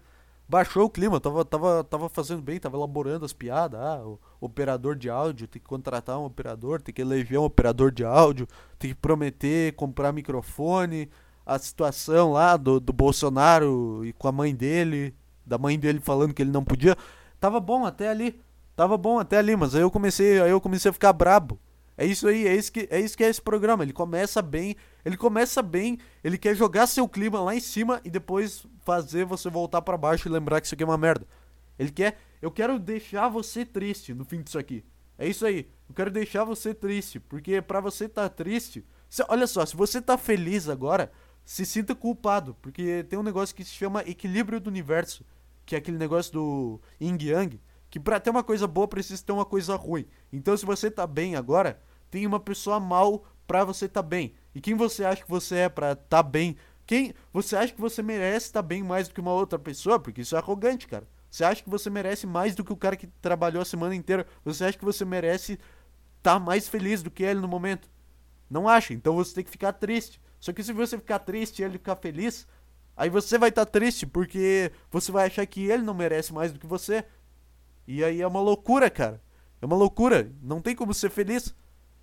[0.49, 3.81] Baixou o clima, tava, tava, tava fazendo bem, tava elaborando as piadas.
[3.81, 7.91] Ah, o operador de áudio, tem que contratar um operador, tem que eleger um operador
[7.91, 8.47] de áudio,
[8.79, 11.11] tem que prometer comprar microfone.
[11.45, 16.35] A situação lá do, do Bolsonaro e com a mãe dele, da mãe dele falando
[16.35, 16.97] que ele não podia.
[17.41, 18.41] Tava bom até ali.
[18.77, 21.59] Tava bom até ali, mas aí eu comecei, aí eu comecei a ficar brabo.
[21.97, 23.83] É isso aí, é isso que é isso que é esse programa.
[23.83, 28.11] Ele começa bem, ele começa bem, ele quer jogar seu clima lá em cima e
[28.11, 31.27] depois fazer você voltar para baixo e lembrar que isso aqui é uma merda.
[31.79, 34.85] Ele quer, eu quero deixar você triste no fim disso aqui.
[35.19, 35.69] É isso aí.
[35.88, 38.85] Eu quero deixar você triste, porque para você estar tá triste,
[39.29, 41.11] olha só, se você tá feliz agora,
[41.45, 45.25] se sinta culpado, porque tem um negócio que se chama equilíbrio do universo,
[45.67, 47.61] que é aquele negócio do yin yang
[47.93, 50.07] que para ter uma coisa boa precisa ter uma coisa ruim.
[50.33, 51.79] Então se você tá bem agora,
[52.11, 54.35] tem uma pessoa mal pra você tá bem.
[54.55, 56.57] E quem você acha que você é pra tá bem?
[56.87, 59.99] Quem você acha que você merece estar tá bem mais do que uma outra pessoa?
[59.99, 61.07] Porque isso é arrogante, cara.
[61.31, 64.27] Você acha que você merece mais do que o cara que trabalhou a semana inteira?
[64.45, 65.53] Você acha que você merece
[66.19, 67.91] estar tá mais feliz do que ele no momento?
[68.51, 70.21] Não acha, então você tem que ficar triste.
[70.38, 72.47] Só que se você ficar triste e ele ficar feliz,
[72.95, 76.53] aí você vai estar tá triste porque você vai achar que ele não merece mais
[76.53, 77.03] do que você.
[77.87, 79.23] E aí é uma loucura, cara.
[79.62, 80.31] É uma loucura.
[80.43, 81.55] Não tem como ser feliz.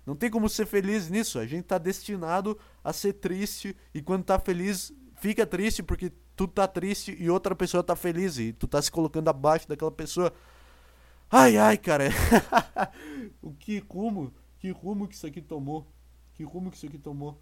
[0.06, 1.38] Não tem como ser feliz nisso.
[1.38, 6.48] A gente tá destinado a ser triste e quando tá feliz, fica triste porque tu
[6.48, 10.32] tá triste e outra pessoa tá feliz e tu tá se colocando abaixo daquela pessoa.
[11.30, 12.08] Ai, ai, cara.
[13.40, 15.86] o que rumo, que rumo que isso aqui tomou?
[16.34, 17.40] Que rumo que isso aqui tomou?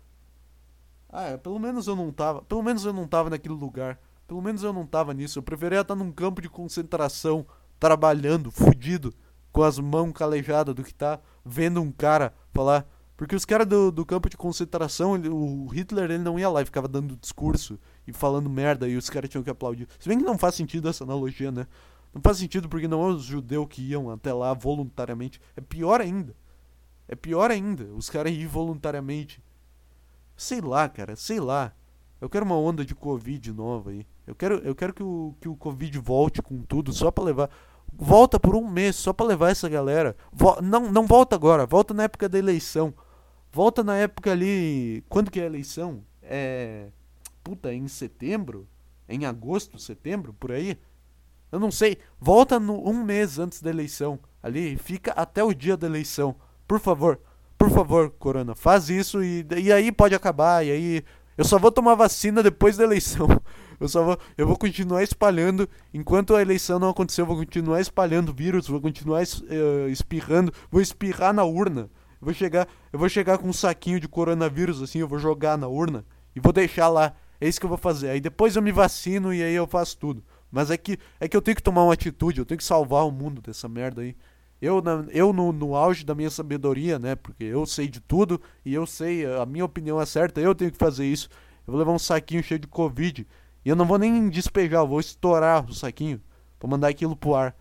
[1.08, 3.98] Ah, é, pelo menos eu não tava, pelo menos eu não tava naquele lugar.
[4.26, 5.38] Pelo menos eu não tava nisso.
[5.38, 7.46] Eu preferia estar num campo de concentração
[7.80, 9.14] trabalhando, fudido,
[9.58, 12.86] com as mãos calejadas do que tá vendo um cara falar.
[13.16, 16.62] Porque os caras do, do campo de concentração, ele, o Hitler ele não ia lá
[16.62, 19.88] e ficava dando discurso e falando merda e os caras tinham que aplaudir.
[19.98, 21.66] Se bem que não faz sentido essa analogia, né?
[22.14, 25.40] Não faz sentido porque não é os judeus que iam até lá voluntariamente.
[25.56, 26.36] É pior ainda.
[27.08, 29.42] É pior ainda, os caras ir voluntariamente.
[30.36, 31.72] Sei lá, cara, sei lá.
[32.20, 34.06] Eu quero uma onda de Covid nova aí.
[34.24, 37.50] Eu quero, eu quero que, o, que o Covid volte com tudo, só pra levar.
[37.92, 40.16] Volta por um mês, só pra levar essa galera.
[40.32, 42.94] Vol não, não volta agora, volta na época da eleição.
[43.50, 45.02] Volta na época ali.
[45.08, 46.02] Quando que é a eleição?
[46.22, 46.88] É.
[47.42, 48.68] Puta, em setembro?
[49.08, 50.78] Em agosto, setembro, por aí?
[51.50, 51.98] Eu não sei.
[52.20, 54.18] Volta no, um mês antes da eleição.
[54.42, 56.36] Ali, fica até o dia da eleição.
[56.66, 57.18] Por favor.
[57.56, 60.64] Por favor, Corona, faz isso e, e aí pode acabar.
[60.64, 61.04] E aí
[61.36, 63.26] eu só vou tomar vacina depois da eleição.
[63.80, 65.68] Eu só vou, eu vou continuar espalhando.
[65.92, 70.80] Enquanto a eleição não acontecer, eu vou continuar espalhando vírus, vou continuar uh, espirrando, vou
[70.80, 71.82] espirrar na urna.
[72.20, 75.56] Eu vou chegar, eu vou chegar com um saquinho de coronavírus assim, eu vou jogar
[75.56, 77.14] na urna e vou deixar lá.
[77.40, 78.10] É isso que eu vou fazer.
[78.10, 80.24] Aí depois eu me vacino e aí eu faço tudo.
[80.50, 83.06] Mas é que é que eu tenho que tomar uma atitude, eu tenho que salvar
[83.06, 84.16] o mundo dessa merda aí.
[84.60, 87.14] Eu, na, eu no, no auge da minha sabedoria, né?
[87.14, 90.72] Porque eu sei de tudo e eu sei, a minha opinião é certa, eu tenho
[90.72, 91.28] que fazer isso.
[91.66, 93.26] Eu vou levar um saquinho cheio de Covid.
[93.64, 96.20] E eu não vou nem despejar, vou estourar o saquinho
[96.58, 97.56] pra mandar aquilo pro ar.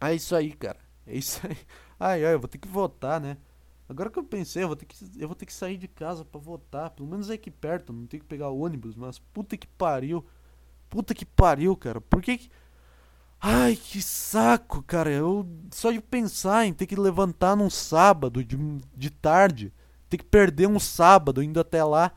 [0.00, 0.78] É isso aí, cara.
[1.06, 1.56] É isso aí.
[2.02, 3.36] Ai, ai, eu vou ter que votar, né?
[3.86, 6.24] Agora que eu pensei, eu vou ter que, eu vou ter que sair de casa
[6.24, 6.88] para votar.
[6.88, 10.24] Pelo menos é aqui perto, não tenho que pegar ônibus, mas puta que pariu.
[10.88, 12.00] Puta que pariu, cara.
[12.00, 12.50] Por que que.
[13.38, 15.10] Ai, que saco, cara.
[15.10, 18.56] Eu só de pensar em ter que levantar num sábado de,
[18.96, 19.72] de tarde,
[20.08, 22.12] ter que perder um sábado indo até lá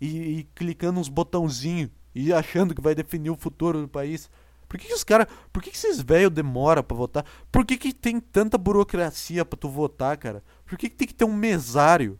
[0.00, 4.30] e, e clicando uns botãozinhos e achando que vai definir o futuro do país.
[4.68, 5.26] Por que, que os caras.
[5.52, 7.24] Por que, que esses velhos demoram pra votar?
[7.50, 10.42] Por que, que tem tanta burocracia pra tu votar, cara?
[10.66, 12.18] Por que, que tem que ter um mesário?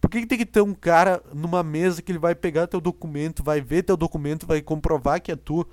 [0.00, 2.80] Por que, que tem que ter um cara numa mesa que ele vai pegar teu
[2.80, 5.66] documento, vai ver teu documento, vai comprovar que é tu?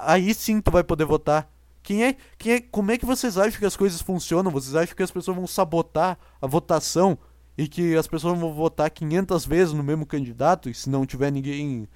[0.00, 1.50] aí sim tu vai poder votar.
[1.82, 4.50] Quem é, quem é, como é que vocês acham que as coisas funcionam?
[4.50, 7.18] Vocês acham que as pessoas vão sabotar a votação
[7.56, 11.30] e que as pessoas vão votar 500 vezes no mesmo candidato e se não tiver
[11.30, 11.88] ninguém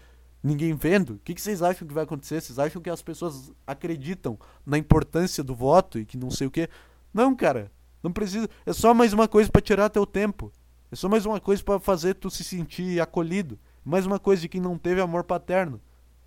[0.42, 1.14] ninguém vendo?
[1.14, 2.40] O que, que vocês acham que vai acontecer?
[2.40, 6.50] Vocês acham que as pessoas acreditam na importância do voto e que não sei o
[6.50, 6.68] que?
[7.12, 7.72] Não, cara.
[8.02, 8.48] Não precisa.
[8.66, 10.52] É só mais uma coisa para tirar teu tempo.
[10.92, 13.58] É só mais uma coisa para fazer tu se sentir acolhido.
[13.82, 15.80] Mais uma coisa de quem não teve amor paterno.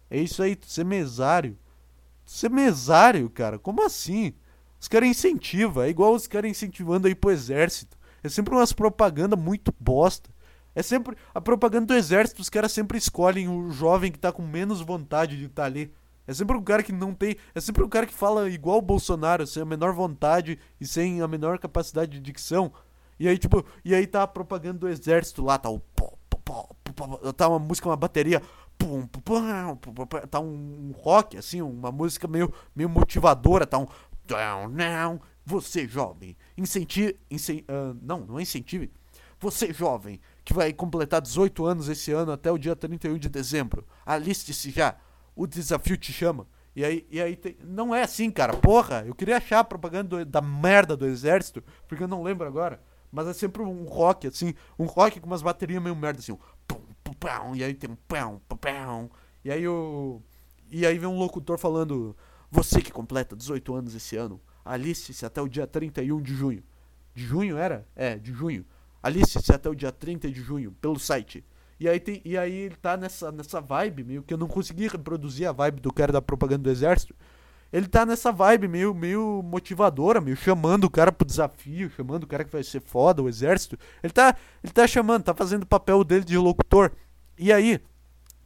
[0.10, 1.58] É isso aí, ser mesário.
[2.26, 4.34] Ser mesário, cara, como assim?
[4.80, 7.97] Os caras incentivam, é igual os caras incentivando aí pro exército.
[8.24, 10.30] É sempre umas propaganda muito bosta.
[10.76, 11.18] É sempre.
[11.34, 15.36] A propaganda do exército, os caras sempre escolhem o jovem que tá com menos vontade
[15.36, 15.92] de estar tá ali.
[16.28, 17.36] É sempre um cara que não tem.
[17.56, 21.22] É sempre um cara que fala igual o Bolsonaro, sem a menor vontade e sem
[21.22, 22.72] a menor capacidade de dicção.
[23.20, 25.82] E aí, tipo, e aí tá a propaganda do exército lá, tá o.
[27.36, 28.42] Tá uma música, uma bateria.
[30.30, 33.88] Tá um rock, assim, uma música meio, meio motivadora, tá um.
[35.46, 37.20] Você jovem, incentive.
[37.30, 38.92] Incen, uh, não, não é incentive.
[39.40, 43.86] Você jovem, que vai completar 18 anos esse ano até o dia 31 de dezembro,
[44.06, 44.96] aliste-se já.
[45.36, 46.48] O desafio te chama.
[46.76, 47.58] E aí, e aí tem...
[47.64, 48.54] não é assim, cara.
[48.54, 52.48] Porra, eu queria achar a propaganda do, da merda do exército, porque eu não lembro
[52.48, 52.82] agora.
[53.12, 56.40] Mas é sempre um rock, assim, um rock com umas baterias meio merda, assim, um
[56.68, 59.10] pum, pum, pum, e aí tem um pum, pum, pum,
[59.44, 60.22] e aí o.
[60.70, 62.16] E aí vem um locutor falando:
[62.52, 66.64] Você que completa 18 anos esse ano, aliste-se até o dia 31 de junho.
[67.14, 67.88] De junho era?
[67.96, 68.66] É, de junho.
[69.02, 71.44] Aliste-se até o dia 30 de junho, pelo site.
[71.80, 74.88] E aí, tem, e aí ele tá nessa, nessa vibe, meio que eu não consegui
[74.88, 77.16] reproduzir a vibe do cara da propaganda do exército.
[77.72, 82.28] Ele tá nessa vibe meio, meio motivadora, meio chamando o cara pro desafio, chamando o
[82.28, 83.78] cara que vai ser foda, o exército.
[84.02, 86.92] Ele tá, ele tá chamando, tá fazendo o papel dele de locutor.
[87.38, 87.80] E aí,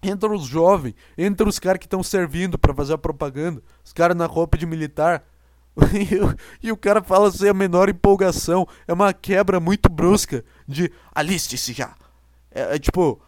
[0.02, 4.18] entra os jovens, entra os caras que estão servindo para fazer a propaganda, os caras
[4.18, 5.24] na roupa de militar.
[6.62, 8.68] E, o cara fala sem a menor empolgação.
[8.88, 11.96] É uma quebra muito brusca de aliste-se já.
[12.52, 13.22] É, é, tipo,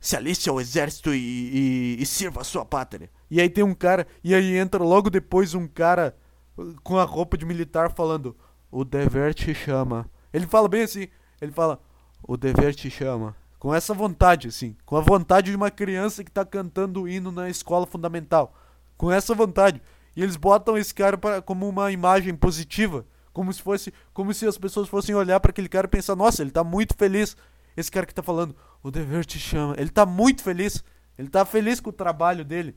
[0.00, 3.10] se aliste ao exército e, e, e, sirva a sua pátria.
[3.30, 6.16] E aí tem um cara, e aí entra logo depois um cara
[6.56, 8.36] uh, com a roupa de militar falando:
[8.70, 10.08] O dever te chama.
[10.32, 11.08] Ele fala bem assim:
[11.40, 11.80] ele fala,
[12.22, 13.36] O dever te chama.
[13.58, 14.74] Com essa vontade, assim.
[14.86, 18.54] Com a vontade de uma criança que tá cantando o hino na escola fundamental.
[18.96, 19.82] Com essa vontade.
[20.20, 23.06] E eles botam esse cara pra, como uma imagem positiva.
[23.32, 23.90] Como se fosse.
[24.12, 26.94] Como se as pessoas fossem olhar para aquele cara e pensar, nossa, ele tá muito
[26.94, 27.34] feliz.
[27.74, 29.74] Esse cara que tá falando, o dever te chama.
[29.78, 30.84] Ele tá muito feliz.
[31.16, 32.76] Ele tá feliz com o trabalho dele.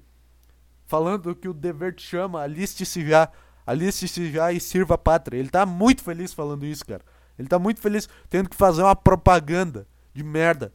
[0.85, 3.29] Falando que o dever te chama, aliste-se já.
[3.67, 5.37] Aliste-se já e sirva a pátria.
[5.37, 7.03] Ele tá muito feliz falando isso, cara.
[7.37, 10.73] Ele tá muito feliz tendo que fazer uma propaganda de merda.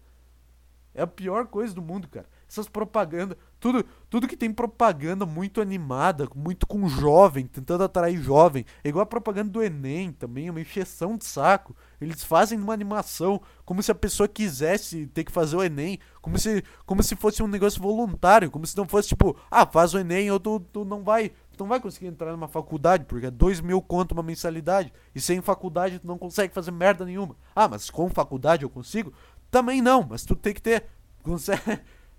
[0.95, 2.27] É a pior coisa do mundo, cara.
[2.49, 3.37] Essas propagandas.
[3.61, 8.65] Tudo, tudo que tem propaganda muito animada, muito com jovem, tentando atrair jovem.
[8.83, 11.77] É igual a propaganda do Enem também, é uma encheção de saco.
[12.01, 16.39] Eles fazem uma animação como se a pessoa quisesse ter que fazer o Enem, como
[16.39, 19.99] se, como se fosse um negócio voluntário, como se não fosse tipo, ah, faz o
[19.99, 21.33] Enem ou tu, tu não vai.
[21.57, 24.93] Tu não vai conseguir entrar numa faculdade, porque é dois mil conto uma mensalidade.
[25.13, 27.37] E sem faculdade tu não consegue fazer merda nenhuma.
[27.55, 29.13] Ah, mas com faculdade eu consigo?
[29.51, 30.85] Também não, mas tu tem que ter.
[31.23, 31.61] Consegue.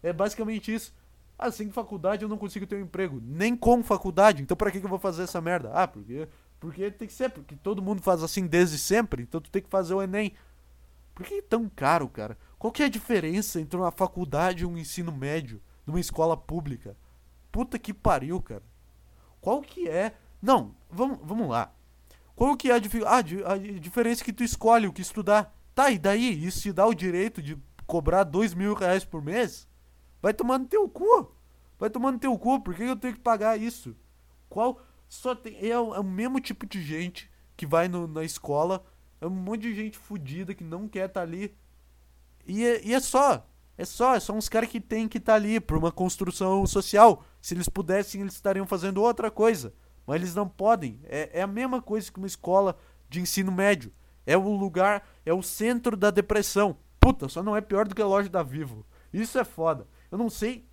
[0.01, 0.93] É basicamente isso.
[1.37, 3.21] Ah, sem faculdade eu não consigo ter um emprego.
[3.23, 4.41] Nem com faculdade.
[4.43, 5.71] Então pra que, que eu vou fazer essa merda?
[5.73, 6.27] Ah, porque.
[6.59, 9.23] Porque tem que ser, porque todo mundo faz assim desde sempre.
[9.23, 10.33] Então tu tem que fazer o Enem.
[11.15, 12.37] Por que é tão caro, cara?
[12.57, 16.97] Qual que é a diferença entre uma faculdade e um ensino médio numa escola pública?
[17.51, 18.63] Puta que pariu, cara.
[19.39, 20.13] Qual que é.
[20.41, 21.71] Não, vamos, vamos lá.
[22.35, 25.55] Qual que é a, ah, a diferença que tu escolhe o que estudar?
[25.73, 26.45] Tá, e daí?
[26.45, 29.68] Isso te dá o direito de cobrar dois mil reais por mês?
[30.21, 31.31] Vai tomar no teu cu.
[31.77, 32.59] Vai tomar no teu cu.
[32.59, 33.95] Por que eu tenho que pagar isso?
[34.49, 34.81] Qual.
[35.07, 35.55] Só tem.
[35.57, 38.83] É, é o mesmo tipo de gente que vai no, na escola.
[39.21, 41.55] É um monte de gente fodida que não quer estar tá ali.
[42.45, 43.45] E é, e é só.
[43.77, 44.15] É só.
[44.15, 47.23] É só uns caras que tem que estar tá ali por uma construção social.
[47.41, 49.73] Se eles pudessem, eles estariam fazendo outra coisa.
[50.05, 50.99] Mas eles não podem.
[51.05, 52.77] É, é a mesma coisa que uma escola
[53.09, 53.91] de ensino médio.
[54.25, 55.07] É o lugar.
[55.25, 56.77] É o centro da depressão.
[56.99, 58.85] Puta, só não é pior do que a loja da Vivo.
[59.13, 59.87] Isso é foda.
[60.11, 60.67] Eu não sei.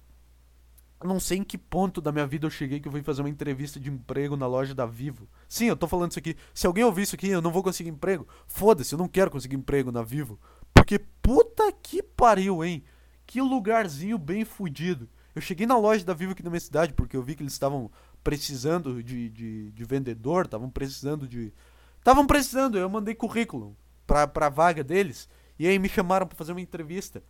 [1.01, 3.21] Eu não sei em que ponto da minha vida eu cheguei que eu fui fazer
[3.21, 5.29] uma entrevista de emprego na loja da Vivo.
[5.47, 6.37] Sim, eu tô falando isso aqui.
[6.55, 8.27] Se alguém ouvir isso aqui, eu não vou conseguir emprego.
[8.47, 10.41] Foda-se, eu não quero conseguir emprego na Vivo.
[10.73, 12.83] Porque puta que pariu, hein?
[13.27, 15.09] Que lugarzinho bem fudido.
[15.35, 17.53] Eu cheguei na loja da Vivo aqui na minha cidade porque eu vi que eles
[17.53, 17.91] estavam
[18.25, 21.53] precisando de, de, de vendedor, estavam precisando de.
[21.99, 23.77] Estavam precisando, eu mandei currículo
[24.07, 25.29] pra, pra vaga deles.
[25.59, 27.23] E aí me chamaram para fazer uma entrevista.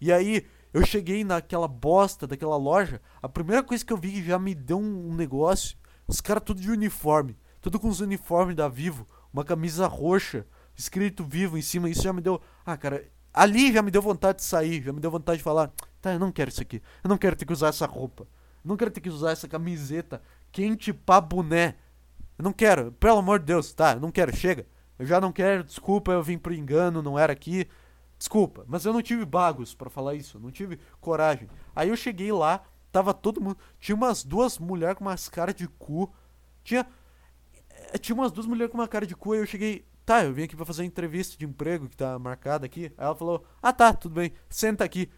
[0.00, 4.38] E aí eu cheguei naquela bosta daquela loja, a primeira coisa que eu vi já
[4.38, 5.76] me deu um, negócio.
[6.06, 10.46] Os caras tudo de uniforme, tudo com os uniformes da Vivo, uma camisa roxa,
[10.76, 12.40] escrito Vivo em cima, isso já me deu.
[12.64, 15.72] Ah, cara, ali já me deu vontade de sair, já me deu vontade de falar:
[16.00, 18.24] tá, eu não quero isso aqui, eu não quero ter que usar essa roupa,
[18.64, 21.76] eu não quero ter que usar essa camiseta quente pra boné.
[22.38, 24.66] Eu não quero, pelo amor de Deus, tá, eu não quero, chega.
[24.98, 27.66] Eu já não quero, desculpa, eu vim por engano, não era aqui.
[28.20, 31.48] Desculpa, mas eu não tive bagos para falar isso, não tive coragem.
[31.74, 32.62] Aí eu cheguei lá,
[32.92, 33.56] tava todo mundo.
[33.78, 36.12] Tinha umas duas mulheres com umas caras de cu.
[36.62, 36.86] Tinha.
[37.94, 39.86] Eh, tinha umas duas mulheres com uma cara de cu, aí eu cheguei.
[40.04, 42.92] Tá, eu vim aqui pra fazer uma entrevista de emprego que tá marcada aqui.
[42.98, 45.10] Aí ela falou: Ah tá, tudo bem, senta aqui.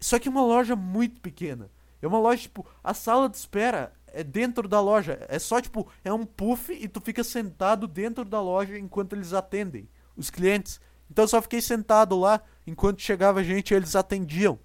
[0.00, 1.70] Só que é uma loja muito pequena.
[2.02, 5.24] É uma loja, tipo, a sala de espera é dentro da loja.
[5.28, 9.32] É só, tipo, é um puff e tu fica sentado dentro da loja enquanto eles
[9.32, 10.80] atendem os clientes.
[11.10, 14.58] Então eu só fiquei sentado lá enquanto chegava gente eles atendiam.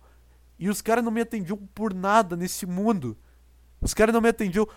[0.60, 3.18] E os caras não me atendiam por nada nesse mundo.
[3.82, 4.68] Os caras não me atendiam.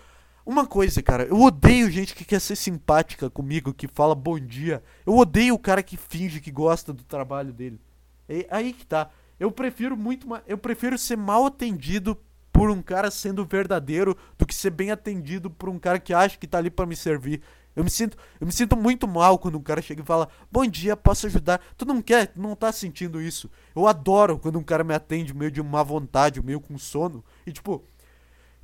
[0.45, 4.81] Uma coisa, cara, eu odeio gente que quer ser simpática comigo, que fala bom dia.
[5.05, 7.81] Eu odeio o cara que finge que gosta do trabalho dele.
[8.29, 9.09] É aí que tá.
[9.39, 10.43] Eu prefiro muito mais.
[10.47, 12.17] Eu prefiro ser mal atendido
[12.51, 16.37] por um cara sendo verdadeiro do que ser bem atendido por um cara que acha
[16.37, 17.41] que tá ali para me servir.
[17.77, 20.65] Eu me sinto, eu me sinto muito mal quando um cara chega e fala: "Bom
[20.65, 21.61] dia, posso ajudar?".
[21.77, 23.51] Tu não quer, tu não tá sentindo isso.
[23.75, 27.51] Eu adoro quando um cara me atende meio de má vontade, meio com sono e
[27.51, 27.85] tipo,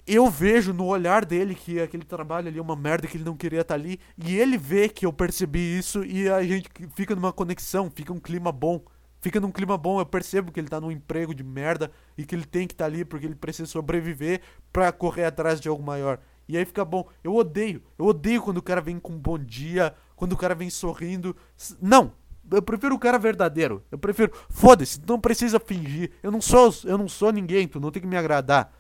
[0.07, 3.37] eu vejo no olhar dele que aquele trabalho ali é uma merda que ele não
[3.37, 7.13] queria estar tá ali e ele vê que eu percebi isso e a gente fica
[7.15, 8.81] numa conexão, fica um clima bom.
[9.21, 12.35] Fica num clima bom, eu percebo que ele tá num emprego de merda e que
[12.35, 14.41] ele tem que estar tá ali porque ele precisa sobreviver
[14.71, 16.19] para correr atrás de algo maior.
[16.47, 17.07] E aí fica bom.
[17.23, 17.81] Eu odeio.
[17.97, 21.35] Eu odeio quando o cara vem com bom dia, quando o cara vem sorrindo.
[21.81, 22.11] Não.
[22.51, 23.83] Eu prefiro o cara verdadeiro.
[23.91, 24.31] Eu prefiro.
[24.49, 26.11] Foda-se, não precisa fingir.
[26.21, 28.73] Eu não sou, eu não sou ninguém, tu não tem que me agradar.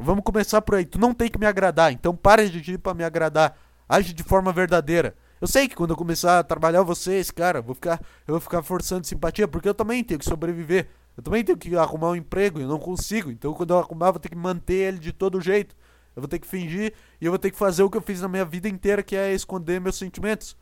[0.00, 0.84] Vamos começar por aí.
[0.84, 3.56] Tu não tem que me agradar, então para de agir para me agradar.
[3.88, 5.14] Age de forma verdadeira.
[5.40, 8.62] Eu sei que quando eu começar a trabalhar vocês, cara, vou ficar, eu vou ficar
[8.62, 10.88] forçando simpatia, porque eu também tenho que sobreviver.
[11.16, 13.30] Eu também tenho que arrumar um emprego, eu não consigo.
[13.30, 15.76] Então quando eu arrumar, vou ter que manter ele de todo jeito.
[16.14, 18.20] Eu vou ter que fingir e eu vou ter que fazer o que eu fiz
[18.20, 20.56] na minha vida inteira, que é esconder meus sentimentos.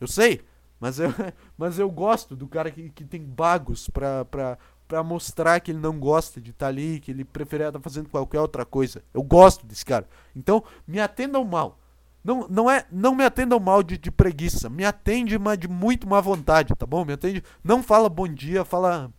[0.00, 0.42] Eu sei,
[0.80, 1.10] mas eu,
[1.56, 5.78] mas eu gosto do cara que, que tem bagos pra, pra, pra mostrar que ele
[5.78, 9.02] não gosta de estar tá ali, que ele prefere estar fazendo qualquer outra coisa.
[9.12, 10.08] Eu gosto desse cara.
[10.34, 11.78] Então, me atendam mal.
[12.22, 14.68] Não, não, é, não me atendam mal de, de preguiça.
[14.68, 17.04] Me atende mas de muito má vontade, tá bom?
[17.04, 17.42] Me atende.
[17.62, 19.12] Não fala bom dia, fala.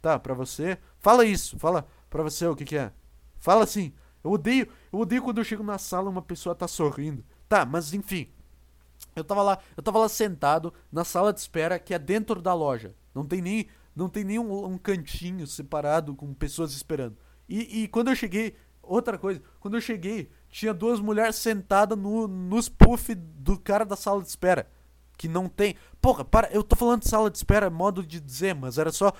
[0.00, 0.78] Tá, pra você.
[0.98, 2.90] Fala isso, fala pra você o que, que é.
[3.38, 3.92] Fala assim.
[4.24, 7.22] Eu odeio, eu odeio quando eu chego na sala e uma pessoa tá sorrindo.
[7.46, 8.28] Tá, mas enfim.
[9.14, 12.54] Eu tava lá, eu tava lá sentado na sala de espera que é dentro da
[12.54, 12.94] loja.
[13.14, 17.16] Não tem nem, não tem nem um, cantinho separado com pessoas esperando.
[17.48, 22.26] E, e, quando eu cheguei, outra coisa, quando eu cheguei, tinha duas mulheres sentadas no,
[22.26, 24.68] nos puff do cara da sala de espera.
[25.16, 25.76] Que não tem.
[26.00, 29.12] Porra, para, eu tô falando de sala de espera, modo de dizer, mas era só.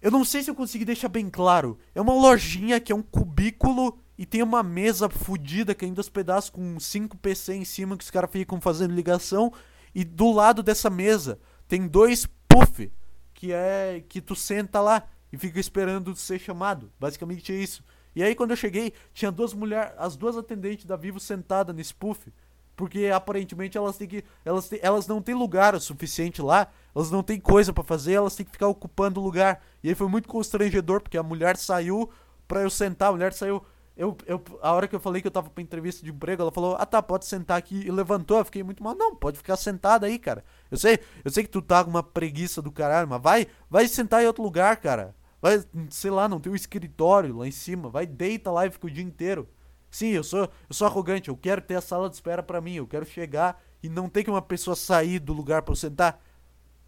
[0.00, 1.78] Eu não sei se eu consegui deixar bem claro.
[1.94, 6.50] É uma lojinha que é um cubículo e tem uma mesa fodida caindo aos pedaços
[6.50, 9.52] com 5 PC em cima que os caras ficam fazendo ligação.
[9.94, 12.90] E do lado dessa mesa tem dois puff
[13.32, 16.92] que é que tu senta lá e fica esperando ser chamado.
[16.98, 17.82] Basicamente é isso.
[18.14, 21.92] E aí quando eu cheguei, tinha duas mulheres, as duas atendentes da Vivo sentadas nesse
[21.92, 22.32] puff.
[22.76, 24.24] Porque aparentemente elas têm que.
[24.44, 26.68] Elas, têm, elas não têm lugar o suficiente lá.
[26.94, 29.62] Elas não têm coisa para fazer, elas têm que ficar ocupando o lugar.
[29.82, 32.10] E aí foi muito constrangedor, porque a mulher saiu
[32.48, 33.64] pra eu sentar, a mulher saiu
[33.96, 36.50] eu, eu, a hora que eu falei que eu tava pra entrevista de emprego, ela
[36.50, 37.76] falou: Ah tá, pode sentar aqui.
[37.86, 38.38] E levantou.
[38.38, 38.94] Eu fiquei muito mal.
[38.94, 40.44] Não, pode ficar sentado aí, cara.
[40.70, 43.86] Eu sei, eu sei que tu tá com uma preguiça do caralho, mas vai, vai
[43.86, 45.14] sentar em outro lugar, cara.
[45.40, 47.88] Vai, sei lá, não tem um escritório lá em cima.
[47.88, 49.48] Vai, deita lá e fica o dia inteiro.
[49.90, 51.28] Sim, eu sou, eu sou arrogante.
[51.28, 52.74] Eu quero ter a sala de espera para mim.
[52.74, 56.20] Eu quero chegar e não ter que uma pessoa sair do lugar pra eu sentar.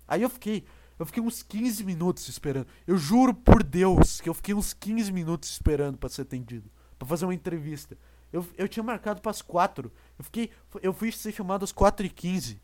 [0.08, 0.64] Aí eu fiquei,
[0.98, 2.66] eu fiquei uns 15 minutos esperando.
[2.84, 6.68] Eu juro por Deus que eu fiquei uns 15 minutos esperando para ser atendido
[6.98, 7.96] para fazer uma entrevista.
[8.32, 9.90] Eu, eu tinha marcado para as 4.
[10.18, 10.50] Eu fiquei
[10.82, 12.60] eu fui ser chamado às 4 e 15.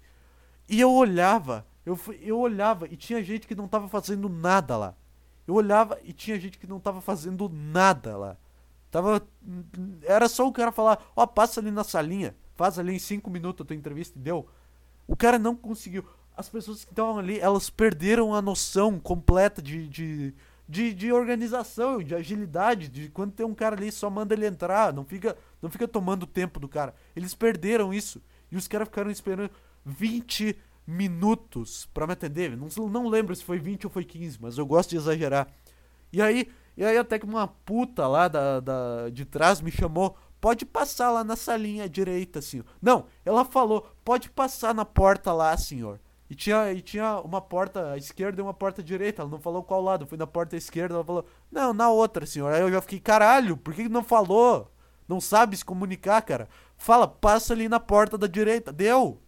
[0.68, 4.95] E eu olhava, eu, eu olhava e tinha gente que não tava fazendo nada lá.
[5.47, 8.37] Eu olhava e tinha gente que não tava fazendo nada lá.
[8.91, 9.26] Tava
[10.03, 13.28] era só o cara falar: "Ó, oh, passa ali na salinha, faz ali em 5
[13.30, 14.47] minutos a tua entrevista" e deu.
[15.07, 16.05] O cara não conseguiu.
[16.37, 20.35] As pessoas que estavam ali, elas perderam a noção completa de, de
[20.73, 24.91] de, de organização, de agilidade, de quando tem um cara ali, só manda ele entrar,
[24.91, 26.95] não fica, não fica tomando tempo do cara.
[27.14, 28.23] Eles perderam isso.
[28.51, 29.51] E os caras ficaram esperando
[29.85, 30.57] 20
[30.87, 32.57] minutos para me atender.
[32.57, 35.47] Não, não lembro se foi 20 ou foi 15, mas eu gosto de exagerar.
[36.11, 40.16] E aí, e aí até que uma puta lá da, da, de trás me chamou,
[40.41, 42.64] pode passar lá na salinha direita, senhor.
[42.81, 46.01] Não, ela falou, pode passar na porta lá, senhor.
[46.33, 49.20] E tinha, e tinha uma porta à esquerda e uma porta à direita.
[49.20, 50.05] Ela não falou qual lado.
[50.05, 52.51] Eu fui na porta à esquerda, ela falou, não, na outra, senhor.
[52.55, 54.72] Aí eu já fiquei, caralho, por que não falou?
[55.07, 56.49] Não sabe se comunicar, cara.
[56.74, 58.72] Fala, passa ali na porta da direita.
[58.72, 59.20] Deu!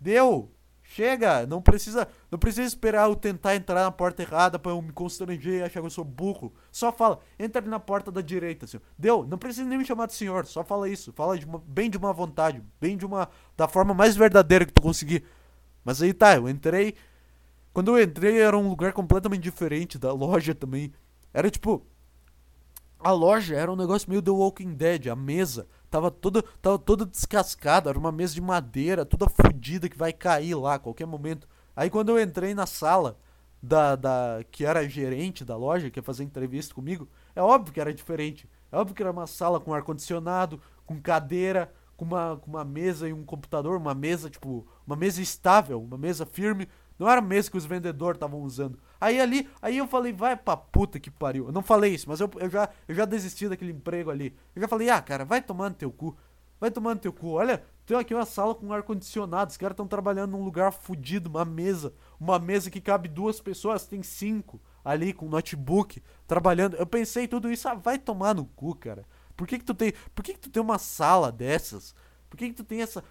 [0.00, 0.50] Deu!
[0.82, 1.46] Chega!
[1.46, 5.60] Não precisa, não precisa esperar eu tentar entrar na porta errada para eu me constranger
[5.60, 6.52] e achar que eu sou burro.
[6.72, 8.82] Só fala, entra ali na porta da direita, senhor.
[8.98, 9.24] Deu!
[9.24, 11.12] Não precisa nem me chamar de senhor, só fala isso.
[11.12, 14.72] Fala de uma, bem de uma vontade, bem de uma da forma mais verdadeira que
[14.72, 15.24] tu conseguir.
[15.84, 16.94] Mas aí tá, eu entrei.
[17.72, 20.92] Quando eu entrei era um lugar completamente diferente da loja também.
[21.32, 21.86] Era tipo.
[23.00, 27.06] A loja era um negócio meio The Walking Dead, a mesa tava toda, tava toda
[27.06, 31.48] descascada, era uma mesa de madeira, toda fodida que vai cair lá a qualquer momento.
[31.74, 33.16] Aí quando eu entrei na sala
[33.62, 37.80] da, da que era gerente da loja, que ia fazer entrevista comigo, é óbvio que
[37.80, 38.48] era diferente.
[38.70, 43.08] É óbvio que era uma sala com ar-condicionado, com cadeira, com uma, com uma mesa
[43.08, 46.68] e um computador, uma mesa, tipo, uma mesa estável, uma mesa firme.
[46.96, 48.78] Não era a mesa que os vendedores estavam usando.
[49.00, 51.46] Aí ali, aí eu falei, vai pra puta que pariu.
[51.46, 54.32] Eu não falei isso, mas eu, eu, já, eu já desisti daquele emprego ali.
[54.54, 56.16] Eu já falei, ah, cara, vai tomando teu cu.
[56.60, 57.30] Vai tomando teu cu.
[57.30, 59.50] Olha, tem aqui uma sala com ar-condicionado.
[59.50, 61.92] Os caras estão trabalhando num lugar fudido, uma mesa.
[62.18, 66.76] Uma mesa que cabe duas pessoas, tem cinco ali com notebook, trabalhando.
[66.76, 69.04] Eu pensei tudo isso, ah, vai tomar no cu, cara.
[69.38, 71.94] Por que que tu tem, por que que tu tem uma sala dessas?
[72.28, 73.04] Por que que tu tem essa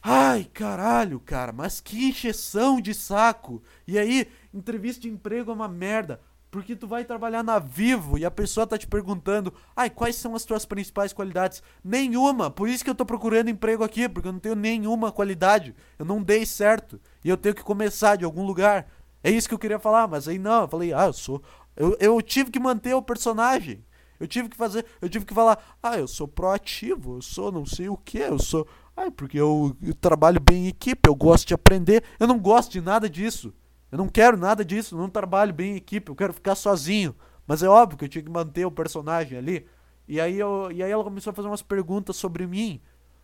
[0.00, 3.60] Ai, caralho, cara, mas que encheção de saco.
[3.88, 6.20] E aí, entrevista de emprego é uma merda.
[6.52, 10.36] Porque tu vai trabalhar na Vivo e a pessoa tá te perguntando: "Ai, quais são
[10.36, 12.48] as tuas principais qualidades?" Nenhuma.
[12.48, 15.74] Por isso que eu tô procurando emprego aqui, porque eu não tenho nenhuma qualidade.
[15.98, 18.86] Eu não dei certo e eu tenho que começar de algum lugar.
[19.24, 21.42] É isso que eu queria falar, mas aí não, eu falei: "Ah, eu sou
[21.76, 23.84] eu, eu tive que manter o personagem.
[24.18, 27.66] Eu tive que fazer, eu tive que falar: "Ah, eu sou proativo, eu sou não
[27.66, 31.46] sei o que, eu sou ah, porque eu, eu, trabalho bem em equipe, eu gosto
[31.46, 32.02] de aprender.
[32.18, 33.52] Eu não gosto de nada disso.
[33.92, 37.14] Eu não quero nada disso, eu não trabalho bem em equipe, eu quero ficar sozinho.
[37.46, 39.66] Mas é óbvio que eu tinha que manter o personagem ali.
[40.08, 42.80] E aí, eu, e aí ela começou a fazer umas perguntas sobre mim.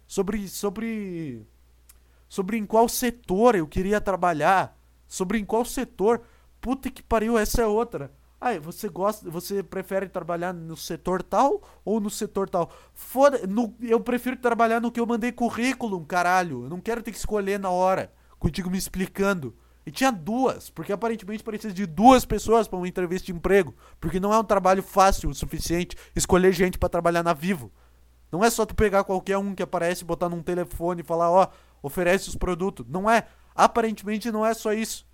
[0.07, 0.47] Sobre.
[0.47, 1.47] Sobre.
[2.29, 4.79] Sobre em qual setor eu queria trabalhar.
[5.09, 6.23] Sobre em qual setor.
[6.61, 8.13] Puta que pariu, essa é outra.
[8.45, 12.73] Ah, você gosta, você prefere trabalhar no setor tal ou no setor tal?
[12.93, 16.65] Foda, no, eu prefiro trabalhar no que eu mandei currículo, caralho.
[16.65, 19.55] Eu não quero ter que escolher na hora, contigo me explicando.
[19.87, 24.19] E tinha duas, porque aparentemente precisa de duas pessoas para uma entrevista de emprego, porque
[24.19, 27.71] não é um trabalho fácil o suficiente escolher gente para trabalhar na Vivo.
[28.33, 31.45] Não é só tu pegar qualquer um que aparece, botar num telefone e falar, ó,
[31.45, 32.85] oh, oferece os produtos.
[32.89, 33.29] Não é.
[33.55, 35.07] Aparentemente não é só isso.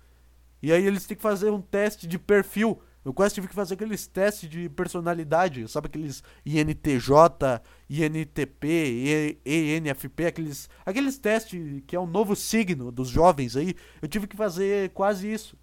[0.63, 3.75] E aí eles têm que fazer um teste de perfil eu quase tive que fazer
[3.75, 12.05] aqueles testes de personalidade, sabe aqueles INTJ, INTP, ENFP, aqueles, aqueles testes que é o
[12.05, 13.73] novo signo dos jovens aí.
[14.01, 15.57] Eu tive que fazer quase isso.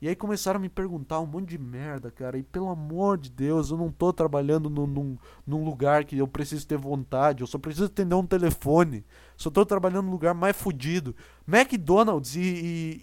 [0.00, 2.38] E aí começaram a me perguntar um monte de merda, cara.
[2.38, 6.28] E pelo amor de Deus, eu não tô trabalhando num, num, num lugar que eu
[6.28, 7.40] preciso ter vontade.
[7.40, 9.04] Eu só preciso atender um telefone.
[9.38, 11.14] Só tô trabalhando num lugar mais fodido.
[11.46, 12.40] McDonald's e,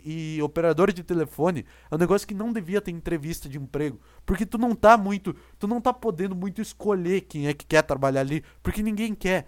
[0.05, 4.01] e, e operadores de telefone é um negócio que não devia ter entrevista de emprego.
[4.25, 5.33] Porque tu não tá muito.
[5.57, 8.43] Tu não tá podendo muito escolher quem é que quer trabalhar ali.
[8.61, 9.47] Porque ninguém quer.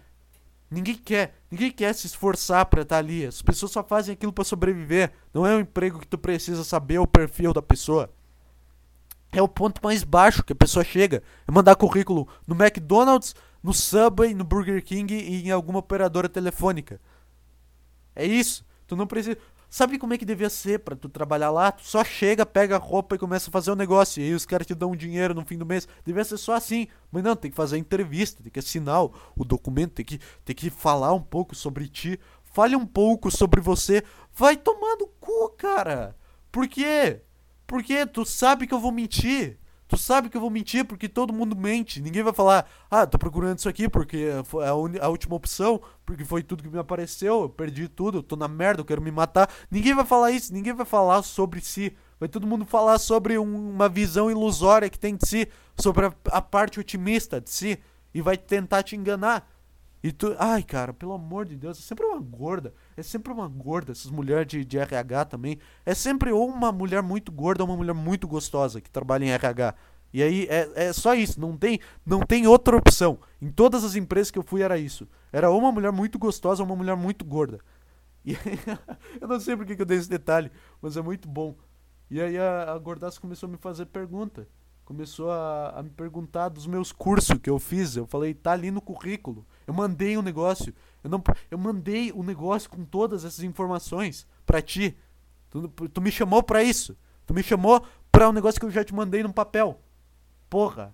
[0.72, 3.26] Ninguém quer, ninguém quer se esforçar para estar tá ali.
[3.26, 5.12] As pessoas só fazem aquilo para sobreviver.
[5.34, 8.10] Não é um emprego que tu precisa saber o perfil da pessoa.
[9.34, 11.22] É o ponto mais baixo que a pessoa chega.
[11.46, 17.00] É mandar currículo no McDonald's, no Subway, no Burger King e em alguma operadora telefônica.
[18.16, 18.66] É isso.
[18.88, 19.38] Tu não precisa.
[19.70, 21.72] Sabe como é que devia ser para tu trabalhar lá?
[21.72, 24.22] Tu só chega, pega a roupa e começa a fazer o um negócio.
[24.22, 25.88] E aí os caras te dão dinheiro no fim do mês.
[26.06, 26.88] Devia ser só assim.
[27.12, 30.56] Mas não, tem que fazer a entrevista, tem que assinar o documento, tem que, tem
[30.56, 32.18] que falar um pouco sobre ti.
[32.44, 34.04] Fale um pouco sobre você.
[34.34, 36.16] Vai tomar no cu, cara.
[36.50, 37.22] Por quê?
[37.68, 39.60] Porque tu sabe que eu vou mentir.
[39.88, 42.02] Tu sabe que eu vou mentir porque todo mundo mente.
[42.02, 46.26] Ninguém vai falar, ah, tô procurando isso aqui porque foi a, a, última opção, porque
[46.26, 49.12] foi tudo que me apareceu, eu perdi tudo, eu tô na merda, eu quero me
[49.12, 49.50] matar.
[49.72, 51.96] Ninguém vai falar isso, ninguém vai falar sobre si.
[52.20, 55.48] Vai todo mundo falar sobre um, uma visão ilusória que tem de si,
[55.80, 57.80] sobre a, a parte otimista de si,
[58.14, 59.50] e vai tentar te enganar.
[60.04, 60.36] E tu.
[60.38, 62.74] Ai, cara, pelo amor de Deus, é sempre uma gorda.
[62.98, 63.92] É sempre uma gorda.
[63.92, 65.60] Essas mulheres de, de RH também.
[65.86, 69.30] É sempre ou uma mulher muito gorda ou uma mulher muito gostosa que trabalha em
[69.30, 69.76] RH.
[70.12, 73.20] E aí é, é só isso, não tem, não tem outra opção.
[73.42, 75.08] Em todas as empresas que eu fui era isso.
[75.32, 77.60] Era ou uma mulher muito gostosa ou uma mulher muito gorda.
[78.26, 78.60] E aí,
[79.22, 81.56] eu não sei porque que eu dei esse detalhe, mas é muito bom.
[82.10, 84.48] E aí a, a gordaça começou a me fazer pergunta.
[84.86, 87.98] Começou a, a me perguntar dos meus cursos que eu fiz.
[87.98, 89.46] Eu falei, tá ali no currículo.
[89.68, 90.74] Eu mandei um negócio.
[91.08, 94.98] Eu, não, eu mandei o um negócio com todas essas informações para ti.
[95.50, 96.98] Tu, tu me chamou para isso.
[97.26, 99.82] Tu me chamou para um negócio que eu já te mandei no papel.
[100.50, 100.94] Porra.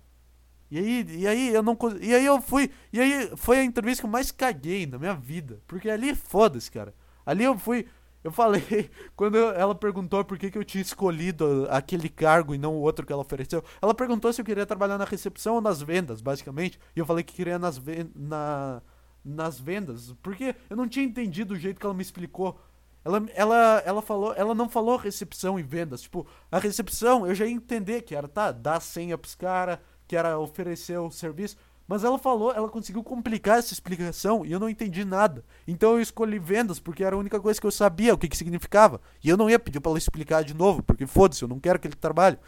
[0.70, 2.70] E aí, e aí eu não E aí eu fui.
[2.92, 5.60] E aí foi a entrevista que eu mais caguei na minha vida.
[5.66, 6.94] Porque ali foda-se, cara.
[7.26, 7.86] Ali eu fui.
[8.22, 12.74] Eu falei, quando ela perguntou por que, que eu tinha escolhido aquele cargo e não
[12.74, 15.82] o outro que ela ofereceu, ela perguntou se eu queria trabalhar na recepção ou nas
[15.82, 16.78] vendas, basicamente.
[16.96, 17.80] E eu falei que queria nas,
[18.14, 18.80] na,
[19.24, 22.60] nas vendas, porque eu não tinha entendido o jeito que ela me explicou.
[23.04, 26.02] Ela, ela, ela falou, ela não falou recepção e vendas.
[26.02, 30.16] Tipo, a recepção eu já ia entender que era, tá, dar senha pros caras, que
[30.16, 31.56] era oferecer o serviço.
[31.86, 35.44] Mas ela falou, ela conseguiu complicar essa explicação e eu não entendi nada.
[35.68, 38.36] Então eu escolhi vendas porque era a única coisa que eu sabia o que, que
[38.36, 39.00] significava.
[39.22, 41.76] E eu não ia pedir para ela explicar de novo, porque foda-se, eu não quero
[41.76, 42.38] aquele trabalho.